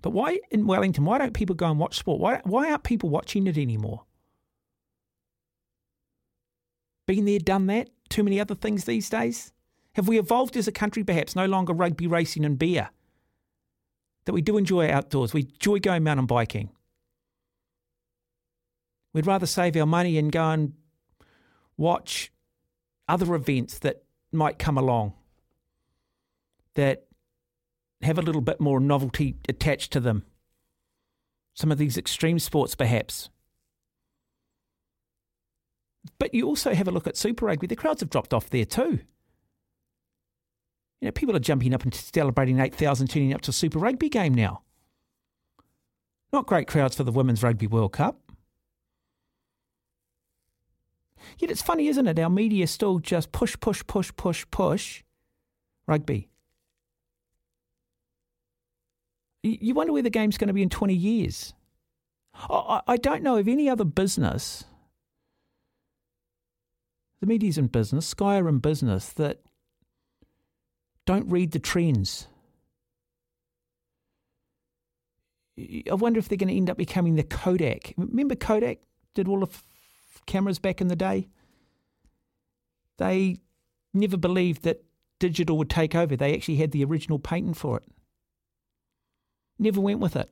[0.03, 1.05] But why in Wellington?
[1.05, 2.21] Why don't people go and watch sport?
[2.21, 4.05] Why, why aren't people watching it anymore?
[7.07, 9.53] Been there, done that too many other things these days?
[9.95, 12.91] Have we evolved as a country, perhaps, no longer rugby, racing, and beer?
[14.25, 16.71] That we do enjoy outdoors, we enjoy going mountain biking.
[19.13, 20.75] We'd rather save our money and go and
[21.77, 22.33] watch
[23.09, 24.04] other events that
[24.35, 25.15] might come along
[26.75, 27.05] that
[28.03, 30.25] have a little bit more novelty attached to them.
[31.55, 33.31] Some of these extreme sports, perhaps.
[36.19, 37.67] But you also have a look at Super Rugby.
[37.67, 39.01] The crowds have dropped off there too.
[41.01, 44.09] You know, people are jumping up and celebrating 8,000 tuning up to a Super Rugby
[44.09, 44.63] game now.
[46.33, 48.19] Not great crowds for the Women's Rugby World Cup.
[51.39, 52.19] Yet it's funny, isn't it?
[52.19, 55.03] Our media still just push, push, push, push, push
[55.87, 56.29] rugby.
[59.43, 61.53] You wonder where the game's going to be in 20 years.
[62.51, 64.65] I don't know of any other business
[67.25, 69.41] the media's in business, Sky are in business that
[71.07, 72.29] don't read the trends.
[75.59, 77.95] I wonder if they're going to end up becoming the Kodak.
[77.97, 78.81] Remember Kodak
[79.15, 79.49] did all the
[80.27, 81.29] cameras back in the day?
[82.99, 83.39] They
[83.93, 84.85] never believed that
[85.19, 86.17] digital would take over.
[86.17, 87.85] They actually had the original patent for it.
[89.59, 90.31] Never went with it.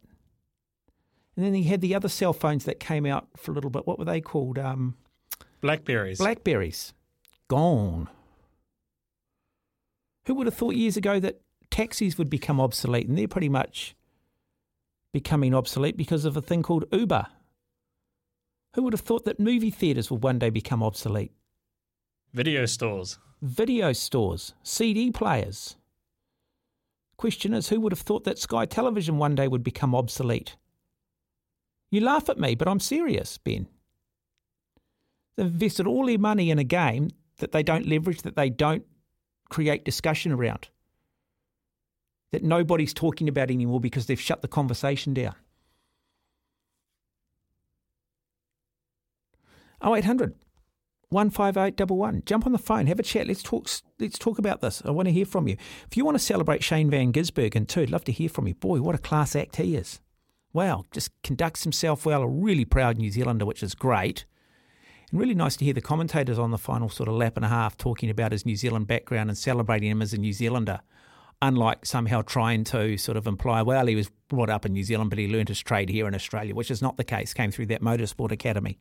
[1.37, 3.87] And then they had the other cell phones that came out for a little bit.
[3.87, 4.59] What were they called?
[4.59, 4.97] Um,
[5.61, 6.19] Blackberries.
[6.19, 6.93] Blackberries.
[7.49, 8.09] Gone.
[10.27, 13.09] Who would have thought years ago that taxis would become obsolete?
[13.09, 13.97] And they're pretty much
[15.13, 17.27] becoming obsolete because of a thing called Uber.
[18.75, 21.33] Who would have thought that movie theatres would one day become obsolete?
[22.33, 23.19] Video stores.
[23.43, 25.77] Video stores, CD players.
[27.17, 30.57] Question is, who would have thought that Sky Television one day would become obsolete?
[31.91, 33.69] You laugh at me, but I'm serious, Ben.
[35.37, 38.85] They've invested all their money in a game that they don't leverage, that they don't
[39.51, 40.69] create discussion around,
[42.31, 45.35] that nobody's talking about anymore because they've shut the conversation down.
[49.85, 50.35] 0800
[51.13, 52.23] 15811.
[52.25, 53.27] Jump on the phone, have a chat.
[53.27, 53.69] Let's talk.
[53.99, 54.83] Let's talk about this.
[54.85, 55.57] I want to hear from you.
[55.91, 58.55] If you want to celebrate Shane Van Gisbergen too, I'd love to hear from you.
[58.55, 60.01] Boy, what a class act he is!
[60.55, 62.23] Wow, just conducts himself well.
[62.23, 64.27] A really proud New Zealander, which is great.
[65.11, 67.49] And really nice to hear the commentators on the final sort of lap and a
[67.49, 70.81] half talking about his New Zealand background and celebrating him as a New Zealander,
[71.41, 75.11] unlike somehow trying to sort of imply, well, he was brought up in New Zealand,
[75.11, 77.33] but he learned his trade here in Australia, which is not the case.
[77.35, 78.79] Came through that motorsport academy.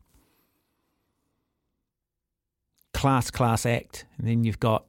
[3.01, 4.05] Class, class act.
[4.19, 4.85] And then you've got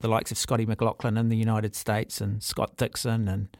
[0.00, 3.56] the likes of Scotty McLaughlin in the United States and Scott Dixon and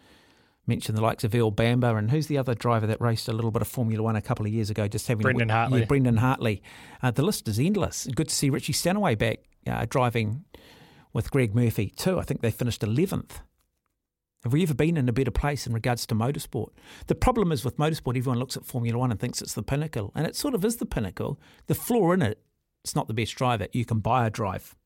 [0.67, 3.51] mentioned the likes of Earl Bamber and who's the other driver that raced a little
[3.51, 4.87] bit of Formula One a couple of years ago?
[4.89, 5.81] Just having Brendan a, Hartley.
[5.81, 6.63] Yeah, Brendan Hartley.
[7.03, 8.07] Uh, the list is endless.
[8.15, 10.45] Good to see Richie Stanaway back uh, driving
[11.15, 12.19] with Greg Murphy too.
[12.19, 13.41] I think they finished eleventh.
[14.43, 16.69] Have we ever been in a better place in regards to motorsport?
[17.07, 20.13] The problem is with motorsport, everyone looks at Formula One and thinks it's the pinnacle,
[20.15, 21.41] and it sort of is the pinnacle.
[21.69, 22.43] The flaw in it,
[22.85, 23.67] it's not the best driver.
[23.73, 24.77] You can buy a drive,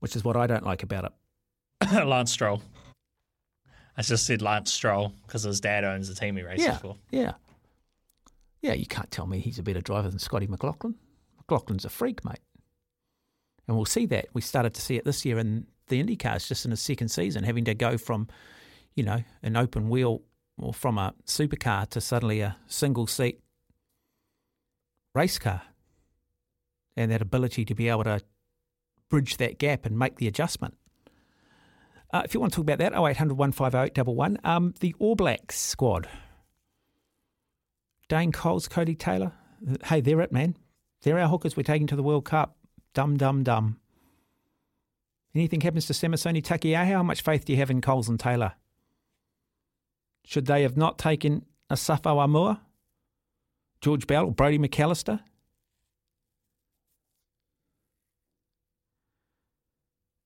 [0.00, 2.04] which is what I don't like about it.
[2.06, 2.62] Lance Stroll.
[3.96, 6.96] I just said Lance Stroll because his dad owns the team he races yeah, for.
[7.10, 7.32] yeah,
[8.60, 8.72] yeah.
[8.72, 10.94] You can't tell me he's a better driver than Scotty McLaughlin.
[11.42, 12.40] McLaughlin's a freak, mate,
[13.68, 14.26] and we'll see that.
[14.32, 17.44] We started to see it this year in the IndyCars, just in his second season,
[17.44, 18.28] having to go from,
[18.94, 20.22] you know, an open wheel
[20.58, 23.40] or from a supercar to suddenly a single seat
[25.14, 25.62] race car,
[26.96, 28.20] and that ability to be able to
[29.08, 30.74] bridge that gap and make the adjustment.
[32.12, 36.08] Uh, if you want to talk about that, 0800 158 um, the All Blacks squad.
[38.08, 39.32] Dane Coles, Codie Taylor.
[39.84, 40.56] Hey, they're it, man.
[41.02, 42.56] They're our hookers we're taking to the World Cup.
[42.94, 43.78] Dum, dum, dum.
[45.34, 48.54] Anything happens to Samisoni Taukei'aho, how much faith do you have in Coles and Taylor?
[50.24, 52.60] Should they have not taken Asafo Aumua,
[53.80, 55.20] George Bell, or Brodie McAlister?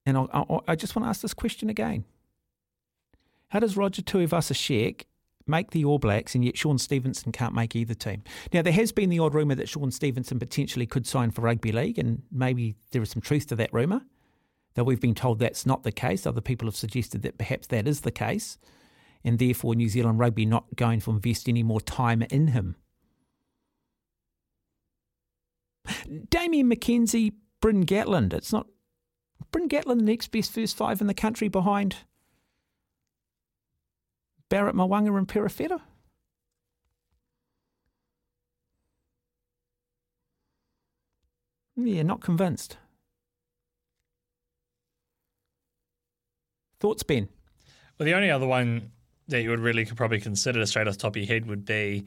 [0.05, 2.05] And I, I, I just want to ask this question again.
[3.49, 5.03] How does Roger Tuivasa-Sheck
[5.45, 8.23] make the All Blacks and yet Shaun Stevenson can't make either team?
[8.53, 11.71] Now, there has been the odd rumour that Shaun Stevenson potentially could sign for rugby
[11.71, 14.01] league, and maybe there is some truth to that rumour,
[14.73, 16.25] though we've been told that's not the case.
[16.25, 18.57] Other people have suggested that perhaps that is the case,
[19.23, 22.75] and therefore New Zealand rugby not going to invest any more time in him.
[26.29, 28.33] Damian McKenzie, Bryn Gatland.
[28.33, 28.67] It's not
[29.51, 31.97] Bryn Gatland, the next best first five in the country behind
[34.49, 35.81] Barrett Mo'unga and Perofeta?
[41.75, 42.77] Yeah, not convinced.
[46.79, 47.29] Thoughts, Ben?
[47.97, 48.91] Well, the only other one
[49.27, 51.65] that you would really could probably consider straight off the top of your head would
[51.65, 52.05] be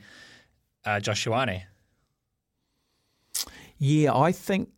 [0.84, 1.62] uh, Josh Ioane.
[3.78, 4.70] Yeah, I think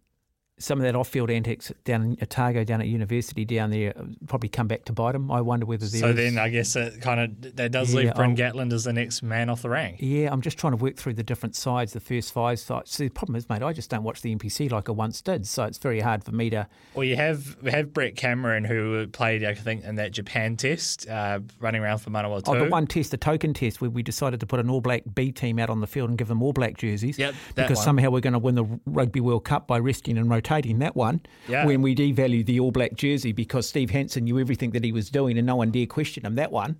[0.58, 3.92] some of that off-field antics down in Otago, down at university down there,
[4.26, 5.30] probably come back to bite them.
[5.30, 8.00] I wonder whether there So is- then I guess it kind of that does Yeah,
[8.00, 9.96] leave Bryn I'll- Gatland as the next man off the rank.
[10.00, 12.90] Yeah, I'm just trying to work through the different sides, the first five sides.
[12.92, 15.46] See, the problem is, mate, I just don't watch the NPC like I once did,
[15.46, 16.66] so it's very hard for me to.
[16.94, 21.06] Well, you have we have Brett Cameron who played, I think, in that Japan test,
[21.06, 24.40] uh, running around for Manawa Oh, the one test, the token test, where we decided
[24.40, 26.54] to put an All Black B team out on the field and give them All
[26.54, 27.18] Black jerseys.
[27.18, 27.84] Yep, because one.
[27.84, 31.20] somehow we're going to win the Rugby World Cup by resting and rotating that one.
[31.48, 31.66] Yeah.
[31.66, 35.11] When we devalued the All Black jersey because Steve Hansen knew everything that he was
[35.11, 36.35] doing and no one dare question him.
[36.37, 36.76] That one.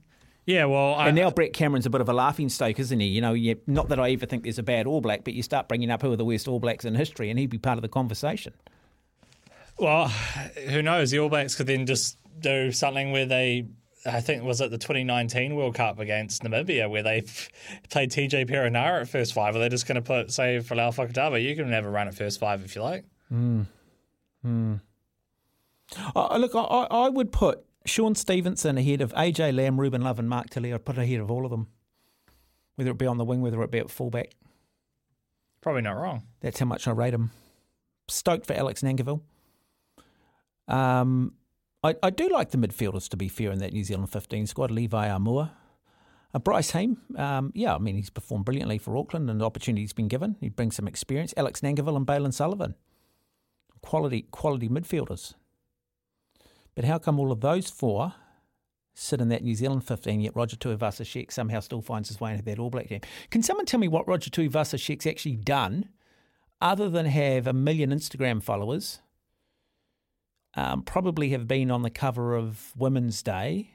[0.47, 3.07] Yeah, well, I, And now Brett Cameron's a bit of a laughing stoke, isn't he?
[3.09, 5.43] You know, you, not that I ever think there's a bad All Black, but you
[5.43, 7.79] start bringing up who are the worst All Blacks in history, and he'd be part
[7.79, 8.55] of the conversation.
[9.79, 10.09] well,
[10.69, 11.11] who knows?
[11.11, 13.67] The All Blacks could then just do something where they.
[14.05, 17.23] I think was it the 2019 World Cup against Namibia where they
[17.91, 19.57] played TJ Perenara at first five.
[19.57, 21.43] Are they're just going to put say Folau Fakatava?
[21.43, 23.05] You can have a run at first five if you like.
[26.15, 30.29] Uh, look, I, I would put Shaun Stevenson ahead of AJ Lam, Ruben Love, and
[30.29, 30.73] Mark Tilley.
[30.73, 31.69] I'd put ahead of all of them,
[32.77, 34.33] whether it be on the wing, whether it be at fullback.
[35.61, 36.23] Probably not wrong.
[36.41, 37.31] That's how much I rate him.
[38.09, 39.21] Stoked for Alex Nankivell.
[40.69, 41.35] Um,
[41.83, 44.71] I, I do like the midfielders, to be fair, in that New Zealand 15 squad.
[44.71, 45.51] Levi Aumua.
[46.35, 49.83] Uh, Bryce Heim, um, yeah, I mean, he's performed brilliantly for Auckland and the opportunity
[49.83, 50.37] he's been given.
[50.41, 51.33] He brings some experience.
[51.37, 52.75] Alex Nankivell and Bailyn Sullivan.
[53.87, 55.35] Quality, quality midfielders.
[56.75, 58.15] But how come all of those four
[58.95, 62.43] sit in that New Zealand 15, yet Roger Tuivasa-Sheck somehow still finds his way into
[62.43, 63.01] that All Black team?
[63.31, 65.91] Can someone tell me what Roger Tuivasa-Sheck's actually done
[66.61, 68.99] other than have a million Instagram followers,
[70.55, 73.71] um, probably have been on the cover of Women's Day,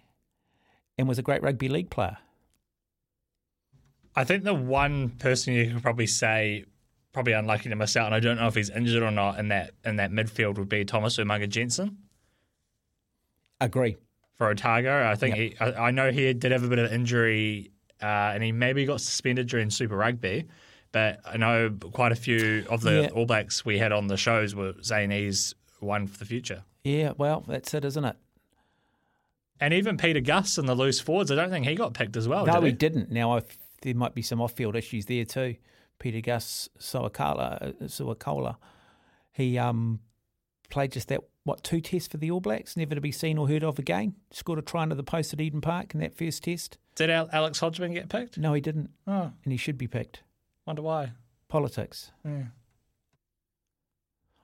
[0.98, 2.18] and was a great rugby league player.
[4.14, 6.66] I think the one person you could probably say
[7.14, 9.50] probably unlucky to miss out, and I don't know if he's injured or not in
[9.50, 11.98] that in that midfield would be Thomas Umaga Jensen
[13.60, 13.98] Agree.
[14.38, 15.08] for Otago.
[15.08, 15.52] I think Yep.
[15.52, 17.72] he, I, I know he did have a bit of injury,
[18.02, 20.46] uh, and he maybe got suspended during Super Rugby.
[20.92, 23.08] But I know quite a few of the Yeah.
[23.10, 26.64] All Blacks we had on the shows were saying he's one for the future.
[26.84, 28.16] Yeah, well, that's it, isn't it?
[29.60, 32.28] And even Pita Gus and the loose forwards, I don't think he got picked as
[32.28, 32.46] well.
[32.46, 32.74] no, did he he?
[32.76, 33.12] didn't.
[33.12, 33.42] Now, I,
[33.84, 35.56] there might be some off-field issues there too.
[36.02, 38.56] Pita Gus Sowakula, Suakola,
[39.32, 40.00] he um,
[40.72, 43.48] played just that what two tests for the All Blacks, never to be seen or
[43.48, 44.16] heard of again.
[44.32, 46.78] Scored a try under the post at Eden Park in that first test.
[46.96, 48.38] Did Al- Alex Hodgman get picked?
[48.38, 50.24] No, he didn't, Oh, and he should be picked.
[50.66, 51.12] wonder why.
[51.48, 52.12] Politics.
[52.26, 52.46] Yeah.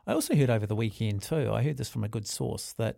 [0.06, 1.52] I also heard over the weekend too.
[1.52, 2.98] I heard this from a good source that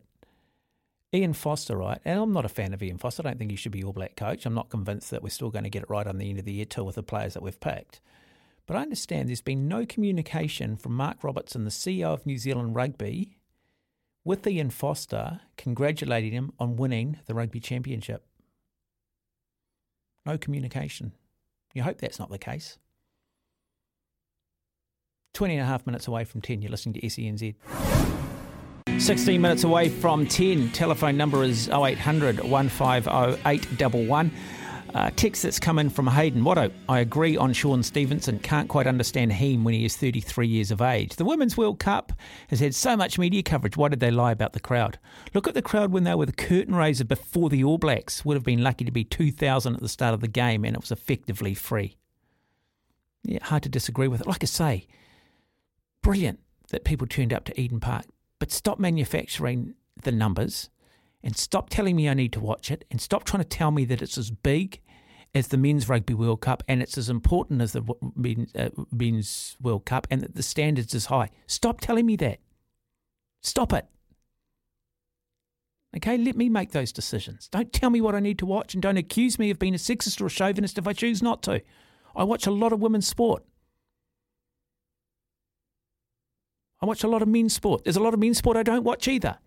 [1.14, 2.00] Ian Foster, right?
[2.06, 3.24] And I'm not a fan of Ian Foster.
[3.26, 4.46] I don't think he should be All Black coach.
[4.46, 6.46] I'm not convinced that we're still going to get it right on the end of
[6.46, 8.00] the year too with the players that we've picked.
[8.70, 12.76] But I understand there's been no communication from Mark Robertson, the CEO of New Zealand
[12.76, 13.36] Rugby,
[14.24, 18.28] with Ian Foster congratulating him on winning the rugby championship.
[20.24, 21.14] No communication.
[21.74, 22.78] You hope that's not the case.
[25.34, 26.62] 20 and a half minutes away from 10.
[26.62, 27.56] You're listening to SENZ.
[29.00, 30.74] 16 minutes away from 10.
[30.74, 33.10] Telephone number is 0800 150
[33.50, 34.32] 811.
[34.96, 36.44] Uh, text that's come in from Hayden.
[36.44, 38.40] What I agree on Shaun Stevenson.
[38.40, 41.16] Can't quite understand him when he is 33 years of age.
[41.16, 42.12] The Women's World Cup
[42.48, 43.78] has had so much media coverage.
[43.78, 44.98] Why did they lie about the crowd?
[45.36, 48.26] Look at the crowd when they were the curtain raiser before the All Blacks.
[48.26, 50.82] Would have been lucky to be 2,000 at the start of the game, and it
[50.82, 51.96] was effectively free.
[53.24, 54.28] Yeah, hard to disagree with it.
[54.28, 54.88] Like I say,
[56.02, 58.06] brilliant that people turned up to Eden Park,
[58.40, 60.70] but stop manufacturing the numbers
[61.24, 63.86] and stop telling me I need to watch it and stop trying to tell me
[63.86, 64.82] that it's as big
[65.36, 67.84] as the Men's Rugby World Cup and it's as important as the
[68.16, 71.30] Men's, uh, men's World Cup and that the standards is high.
[71.46, 72.40] Stop telling me that.
[73.42, 73.86] Stop it.
[75.96, 77.48] Okay, let me make those decisions.
[77.48, 79.78] Don't tell me what I need to watch and don't accuse me of being a
[79.78, 81.62] sexist or a chauvinist if I choose not to.
[82.16, 83.44] I watch a lot of women's sport.
[86.82, 87.84] I watch a lot of men's sport.
[87.84, 89.38] There's a lot of men's sport I don't watch either.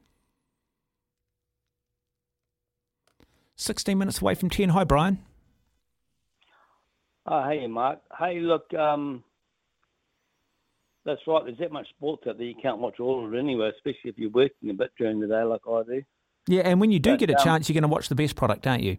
[3.62, 4.70] 16 minutes away from 10.
[4.70, 5.18] Hi, Brian.
[7.26, 8.00] Oh, hey, Mark.
[8.18, 9.22] Hey, look, um,
[11.04, 11.44] that's right.
[11.44, 12.46] There's that much sports out there.
[12.46, 15.28] You can't watch all of it anyway, especially if you're working a bit during the
[15.28, 16.02] day like I do.
[16.48, 18.14] Yeah, and when you do But, get a um, chance, you're going to watch the
[18.14, 18.98] best product, aren't you?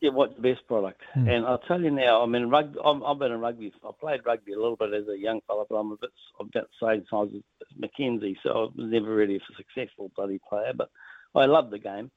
[0.00, 1.00] Yeah, what's the best product?
[1.14, 1.28] Hmm.
[1.28, 3.72] And I'll tell you now, I mean, rugby, I'm, I've been in rugby.
[3.82, 6.48] I played rugby a little bit as a young fella, but I'm a bit, I'm
[6.48, 10.72] about the same size as Mackenzie, so I was never really a successful bloody player,
[10.76, 10.90] but
[11.34, 12.10] I love the game.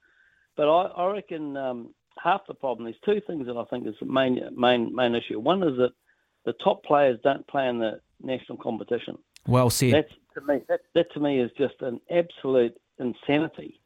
[0.56, 3.94] But I, I reckon um, half the problem, there's two things that I think is
[4.00, 5.38] the main, main, main issue.
[5.38, 5.92] One is that
[6.44, 9.18] the top players don't play in the national competition.
[9.46, 9.94] Well said.
[9.94, 10.62] That's to me.
[10.68, 13.80] That, that to me is just an absolute insanity,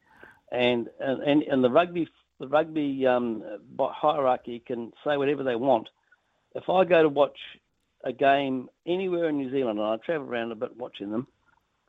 [0.51, 2.07] and and and, and the rugby
[2.39, 3.43] the rugby um,
[3.79, 5.87] hierarchy can say whatever they want.
[6.53, 7.37] If I go to watch
[8.03, 11.27] a game anywhere in New Zealand, and I travel around a bit watching them,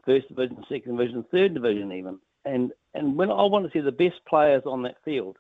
[0.05, 3.93] first division, second division, third division, even, and and when I want to see the
[3.93, 5.37] best players on that field,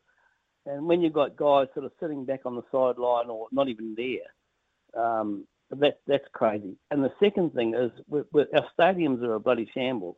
[0.66, 3.94] and when you've got guys sort of sitting back on the sideline or not even
[3.96, 6.76] there, um, that that's crazy.
[6.90, 10.16] And the second thing is, our stadiums are a bloody shambles.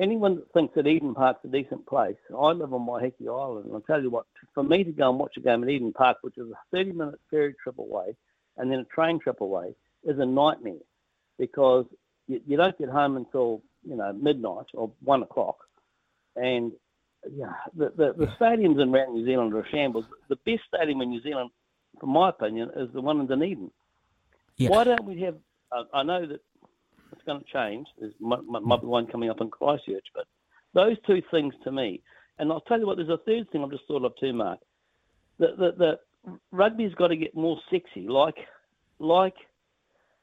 [0.00, 3.74] Anyone that thinks that Eden Park's a decent place, I live on Waiheke Island, and
[3.74, 6.18] I'll tell you what, for me to go and watch a game at Eden Park,
[6.22, 8.16] which is a 30-minute ferry trip away,
[8.56, 10.82] and then a train trip away, is a nightmare
[11.38, 11.86] because
[12.26, 15.58] you, you don't get home until you know midnight or one o'clock,
[16.36, 16.72] and
[17.32, 20.04] yeah, the, the the stadiums in around New Zealand are a shambles.
[20.28, 21.50] The best stadium in New Zealand,
[22.00, 23.70] from my opinion, is the one in Dunedin.
[24.56, 24.70] Yeah.
[24.70, 25.36] Why don't we have?
[25.92, 26.40] I know that
[27.12, 27.86] it's going to change.
[27.98, 30.26] There's might, be one coming up in Christchurch, but
[30.72, 32.02] those two things to me.
[32.38, 32.96] And I'll tell you what.
[32.96, 34.60] There's a third thing I've just thought of too, Mark.
[35.38, 38.36] The the, the rugby's got to get more sexy, like
[38.98, 39.34] like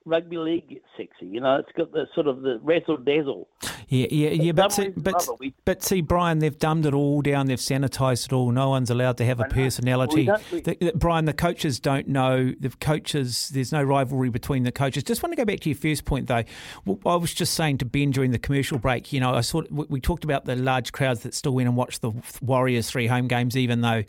[0.06, 1.26] rugby league gets sexy.
[1.26, 3.48] You know, it's got the sort of the razzle dazzle.
[3.94, 4.52] Yeah, yeah, yeah.
[4.54, 7.48] But see, but, we- but see, Brian, they've dumbed it all down.
[7.48, 8.50] They've sanitised it all.
[8.52, 10.28] No one's allowed to have a personality.
[10.28, 12.54] Well, we we- The- the- Brian, the coaches don't know.
[12.58, 15.04] The coaches, there's no rivalry between the coaches.
[15.04, 16.44] Just want to go back to your first point, though.
[16.86, 19.12] Well, I was just saying to Ben during the commercial break.
[19.12, 21.76] You know, I sort we, we talked about the large crowds that still went and
[21.76, 24.04] watched the Warriors three home games, even though.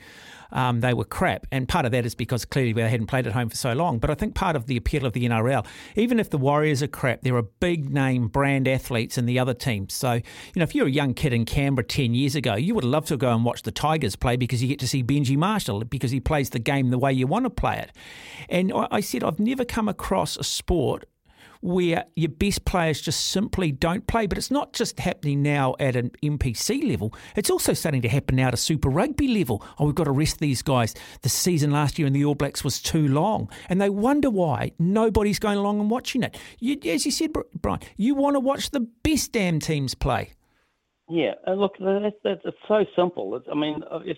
[0.53, 3.33] Um, they were crap, and part of that is because clearly they hadn't played at
[3.33, 3.99] home for so long.
[3.99, 6.89] But I think part of the appeal of the NRL, even if the Warriors are
[6.89, 9.95] crap, there are a big name brand athletes in the other teams.
[9.95, 10.23] So, you
[10.57, 13.17] know, if you're a young kid in Canberra 10 years ago, you would love to
[13.17, 16.21] go and watch the Tigers play because you get to see Benji Marshall because he
[16.21, 17.93] plays the game the way you want to play it.
[18.49, 21.05] And I, I said, I've never come across a sport
[21.63, 24.27] where your best players just simply don't play.
[24.27, 28.37] But it's not just happening now at an NPC level, it's also starting to happen
[28.37, 29.65] now at a Super Rugby level.
[29.79, 30.95] Oh, we've got to rest these guys.
[31.23, 33.49] The season last year in the All Blacks was too long.
[33.69, 36.37] And they wonder why nobody's going along and watching it.
[36.59, 40.33] You, as you said, Brian, you want to watch the best damn teams play.
[41.09, 43.37] Yeah, and look, that's, that's it's so simple.
[43.37, 44.17] It's, I mean, if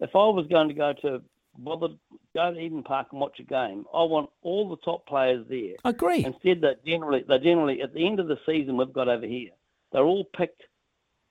[0.00, 1.22] if I was going to go to
[1.56, 1.88] bother
[2.34, 5.74] go to Eden Park and watch a game, I want all the top players there.
[5.84, 6.24] I agree.
[6.24, 9.50] Instead, they generally they generally at the end of the season we've got over here,
[9.92, 10.62] they're all picked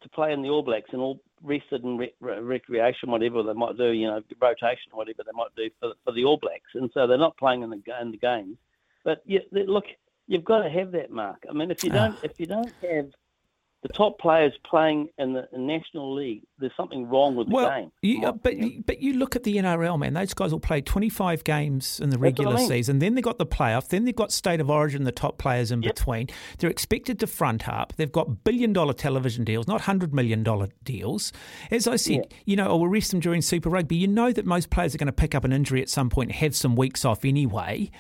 [0.01, 3.53] to play in the All Blacks and all rested in re- re- recreation, whatever they
[3.53, 6.89] might do, you know, rotation, whatever they might do for for the All Blacks, and
[6.93, 8.57] so they're not playing in the in the games.
[9.03, 9.85] But they- look,
[10.27, 11.43] you've got to have that mark.
[11.49, 11.95] I mean, if you ah.
[11.95, 13.07] don't, if you don't have
[13.83, 17.91] the top players playing in the National League, there's something wrong with the well, game.
[18.01, 18.55] You, but
[18.85, 20.13] but you look at the NRL, man.
[20.13, 22.67] Those guys will play 25 games in the regular I mean.
[22.69, 22.99] season.
[22.99, 23.89] Then they've got the playoff.
[23.89, 25.95] Then they've got state of origin, the top players in Yep.
[25.95, 26.29] between.
[26.57, 27.93] They're expected to front up.
[27.97, 31.33] They've got billion dollar television deals, not hundred million dollar deals.
[31.69, 33.97] As I said, you know, I'll rest them during Super Rugby.
[33.97, 36.29] You know that most players are going to pick up an injury at some point,
[36.29, 37.91] and have some weeks off anyway.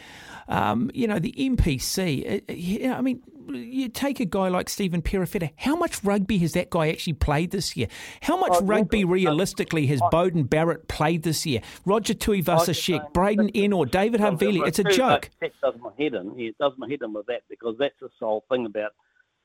[0.47, 2.25] Um, you know, the NPC.
[2.25, 5.51] uh, uh, I mean, you take a guy like Stephen Perofeta.
[5.57, 7.87] How much rugby has that guy actually played this year?
[8.21, 11.61] How much Oh, rugby realistically has Beauden Barrett played this year?
[11.85, 14.65] Roger Tuivasa-Sheck, Braydon Ennor, David Havili.
[14.67, 15.29] It's a joke.
[15.41, 16.39] That does my head in.
[16.39, 18.91] It does my head in with that because that's the sole thing about,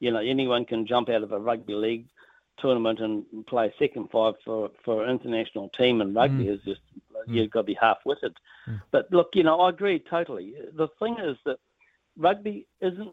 [0.01, 2.07] you know, anyone can jump out of a rugby league
[2.59, 6.55] tournament and play second five for for an international team in rugby Mm.
[6.55, 6.81] is just
[7.29, 8.37] you've got to be half witted.
[8.91, 10.55] But look, you know, I agree totally.
[10.75, 11.59] The thing is that
[12.17, 13.13] rugby isn't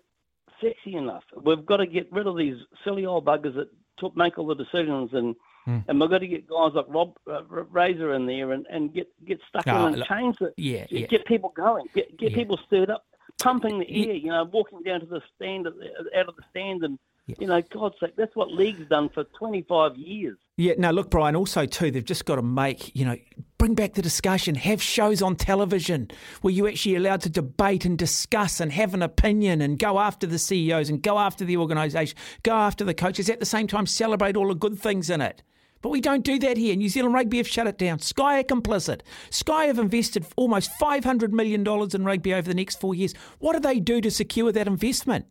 [0.61, 1.23] sexy enough.
[1.43, 4.55] We've got to get rid of these silly old buggers that took, make all the
[4.55, 5.35] decisions, and
[5.65, 5.79] Hmm.
[5.87, 9.07] and we've got to get guys like Rob uh, Razor in there and, and get
[9.25, 10.53] get stuck Ah, in and look, change it.
[10.57, 11.07] yeah, yeah.
[11.07, 11.87] Get people going.
[11.95, 12.37] Get get Yeah.
[12.37, 13.03] people stirred up,
[13.41, 14.13] pumping the air.
[14.13, 17.95] You know, walking down to the stand out of the stand, and you know, God's
[17.99, 20.37] sake, that's what league's done for 25 years.
[20.57, 23.17] Yeah, now look, Brian, also, too, they've just got to make, you know,
[23.57, 26.09] bring back the discussion, have shows on television
[26.41, 30.27] where you're actually allowed to debate and discuss and have an opinion and go after
[30.27, 33.85] the CEOs and go after the organisation, go after the coaches, at the same time
[33.85, 35.41] celebrate all the good things in it.
[35.81, 36.75] But we don't do that here.
[36.75, 37.99] New Zealand Rugby have shut it down.
[37.99, 39.01] Sky are complicit.
[39.29, 43.13] Sky have invested almost $500 million in rugby over the next four years.
[43.39, 45.25] What do they do to secure that investment?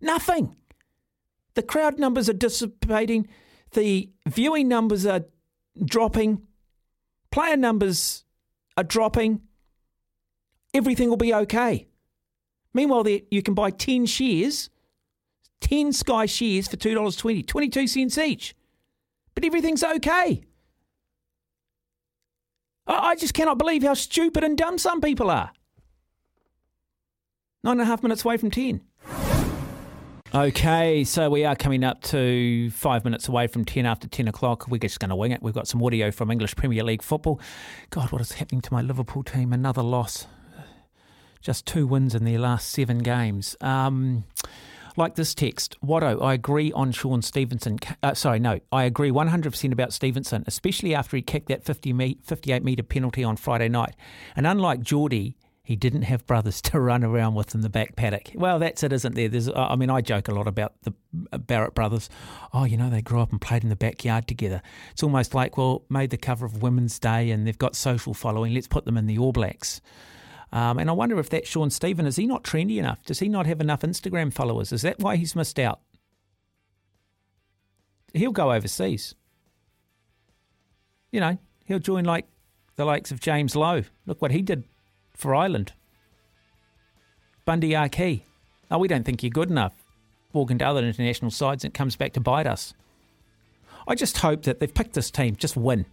[0.00, 0.56] Nothing.
[1.54, 3.28] The crowd numbers are dissipating.
[3.72, 5.24] The viewing numbers are
[5.84, 6.46] dropping.
[7.30, 8.24] Player numbers
[8.76, 9.42] are dropping.
[10.74, 11.88] Everything will be okay.
[12.74, 14.70] Meanwhile, you can buy 10 shares,
[15.60, 18.54] 10 Sky shares for $2.20, 22 cents each.
[19.34, 20.44] But everything's okay.
[22.86, 25.52] I, I just cannot believe how stupid and dumb some people are.
[27.64, 28.80] Nine and a half minutes away from 10.
[30.34, 34.68] Okay, so we are coming up to five minutes away from 10 after 10 o'clock.
[34.68, 35.42] We're just going to wing it.
[35.42, 37.40] We've got some audio from English Premier League football.
[37.88, 39.54] God, what is happening to my Liverpool team?
[39.54, 40.26] Another loss.
[41.40, 43.56] Just two wins in their last seven games.
[43.62, 44.24] Um,
[44.98, 47.78] like this text, Watto, I agree on Shaun Stevenson.
[48.02, 52.18] Uh, sorry, no, I agree 100% about Stevenson, especially after he kicked that 50 me-
[52.22, 53.96] 58 metre penalty on Friday night.
[54.36, 55.36] And unlike Geordie,
[55.68, 58.30] he didn't have brothers to run around with in the back paddock.
[58.34, 59.28] Well, that's it, isn't there?
[59.28, 60.94] There's, I mean, I joke a lot about the
[61.38, 62.08] Barrett brothers.
[62.54, 64.62] Oh, you know, they grew up and played in the backyard together.
[64.92, 68.54] It's almost like, well, made the cover of Women's Day and they've got social following.
[68.54, 69.82] Let's put them in the All Blacks.
[70.52, 73.04] Um, and I wonder if that Sean Stephen is he not trendy enough?
[73.04, 74.72] Does he not have enough Instagram followers?
[74.72, 75.80] Is that why he's missed out?
[78.14, 79.14] He'll go overseas.
[81.12, 82.24] You know, he'll join like
[82.76, 83.82] the likes of James Lowe.
[84.06, 84.64] Look what he did
[85.18, 85.72] for Ireland.
[87.44, 88.24] Bundee Aki.
[88.70, 89.74] Oh, we don't think you're good enough.
[90.32, 92.72] Walk into other international sides and it comes back to bite us.
[93.86, 95.36] I just hope that they've picked this team.
[95.36, 95.86] Just win.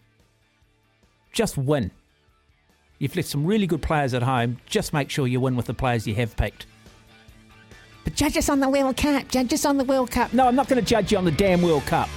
[1.33, 1.91] Just win.
[2.99, 4.57] You've left some really good players at home.
[4.65, 6.65] Just make sure you win with the players you have picked.
[8.03, 9.27] But judge us on the World Cup.
[9.29, 10.33] Judge us on the World Cup.
[10.33, 12.09] No, I'm not going to judge you on the damn World Cup.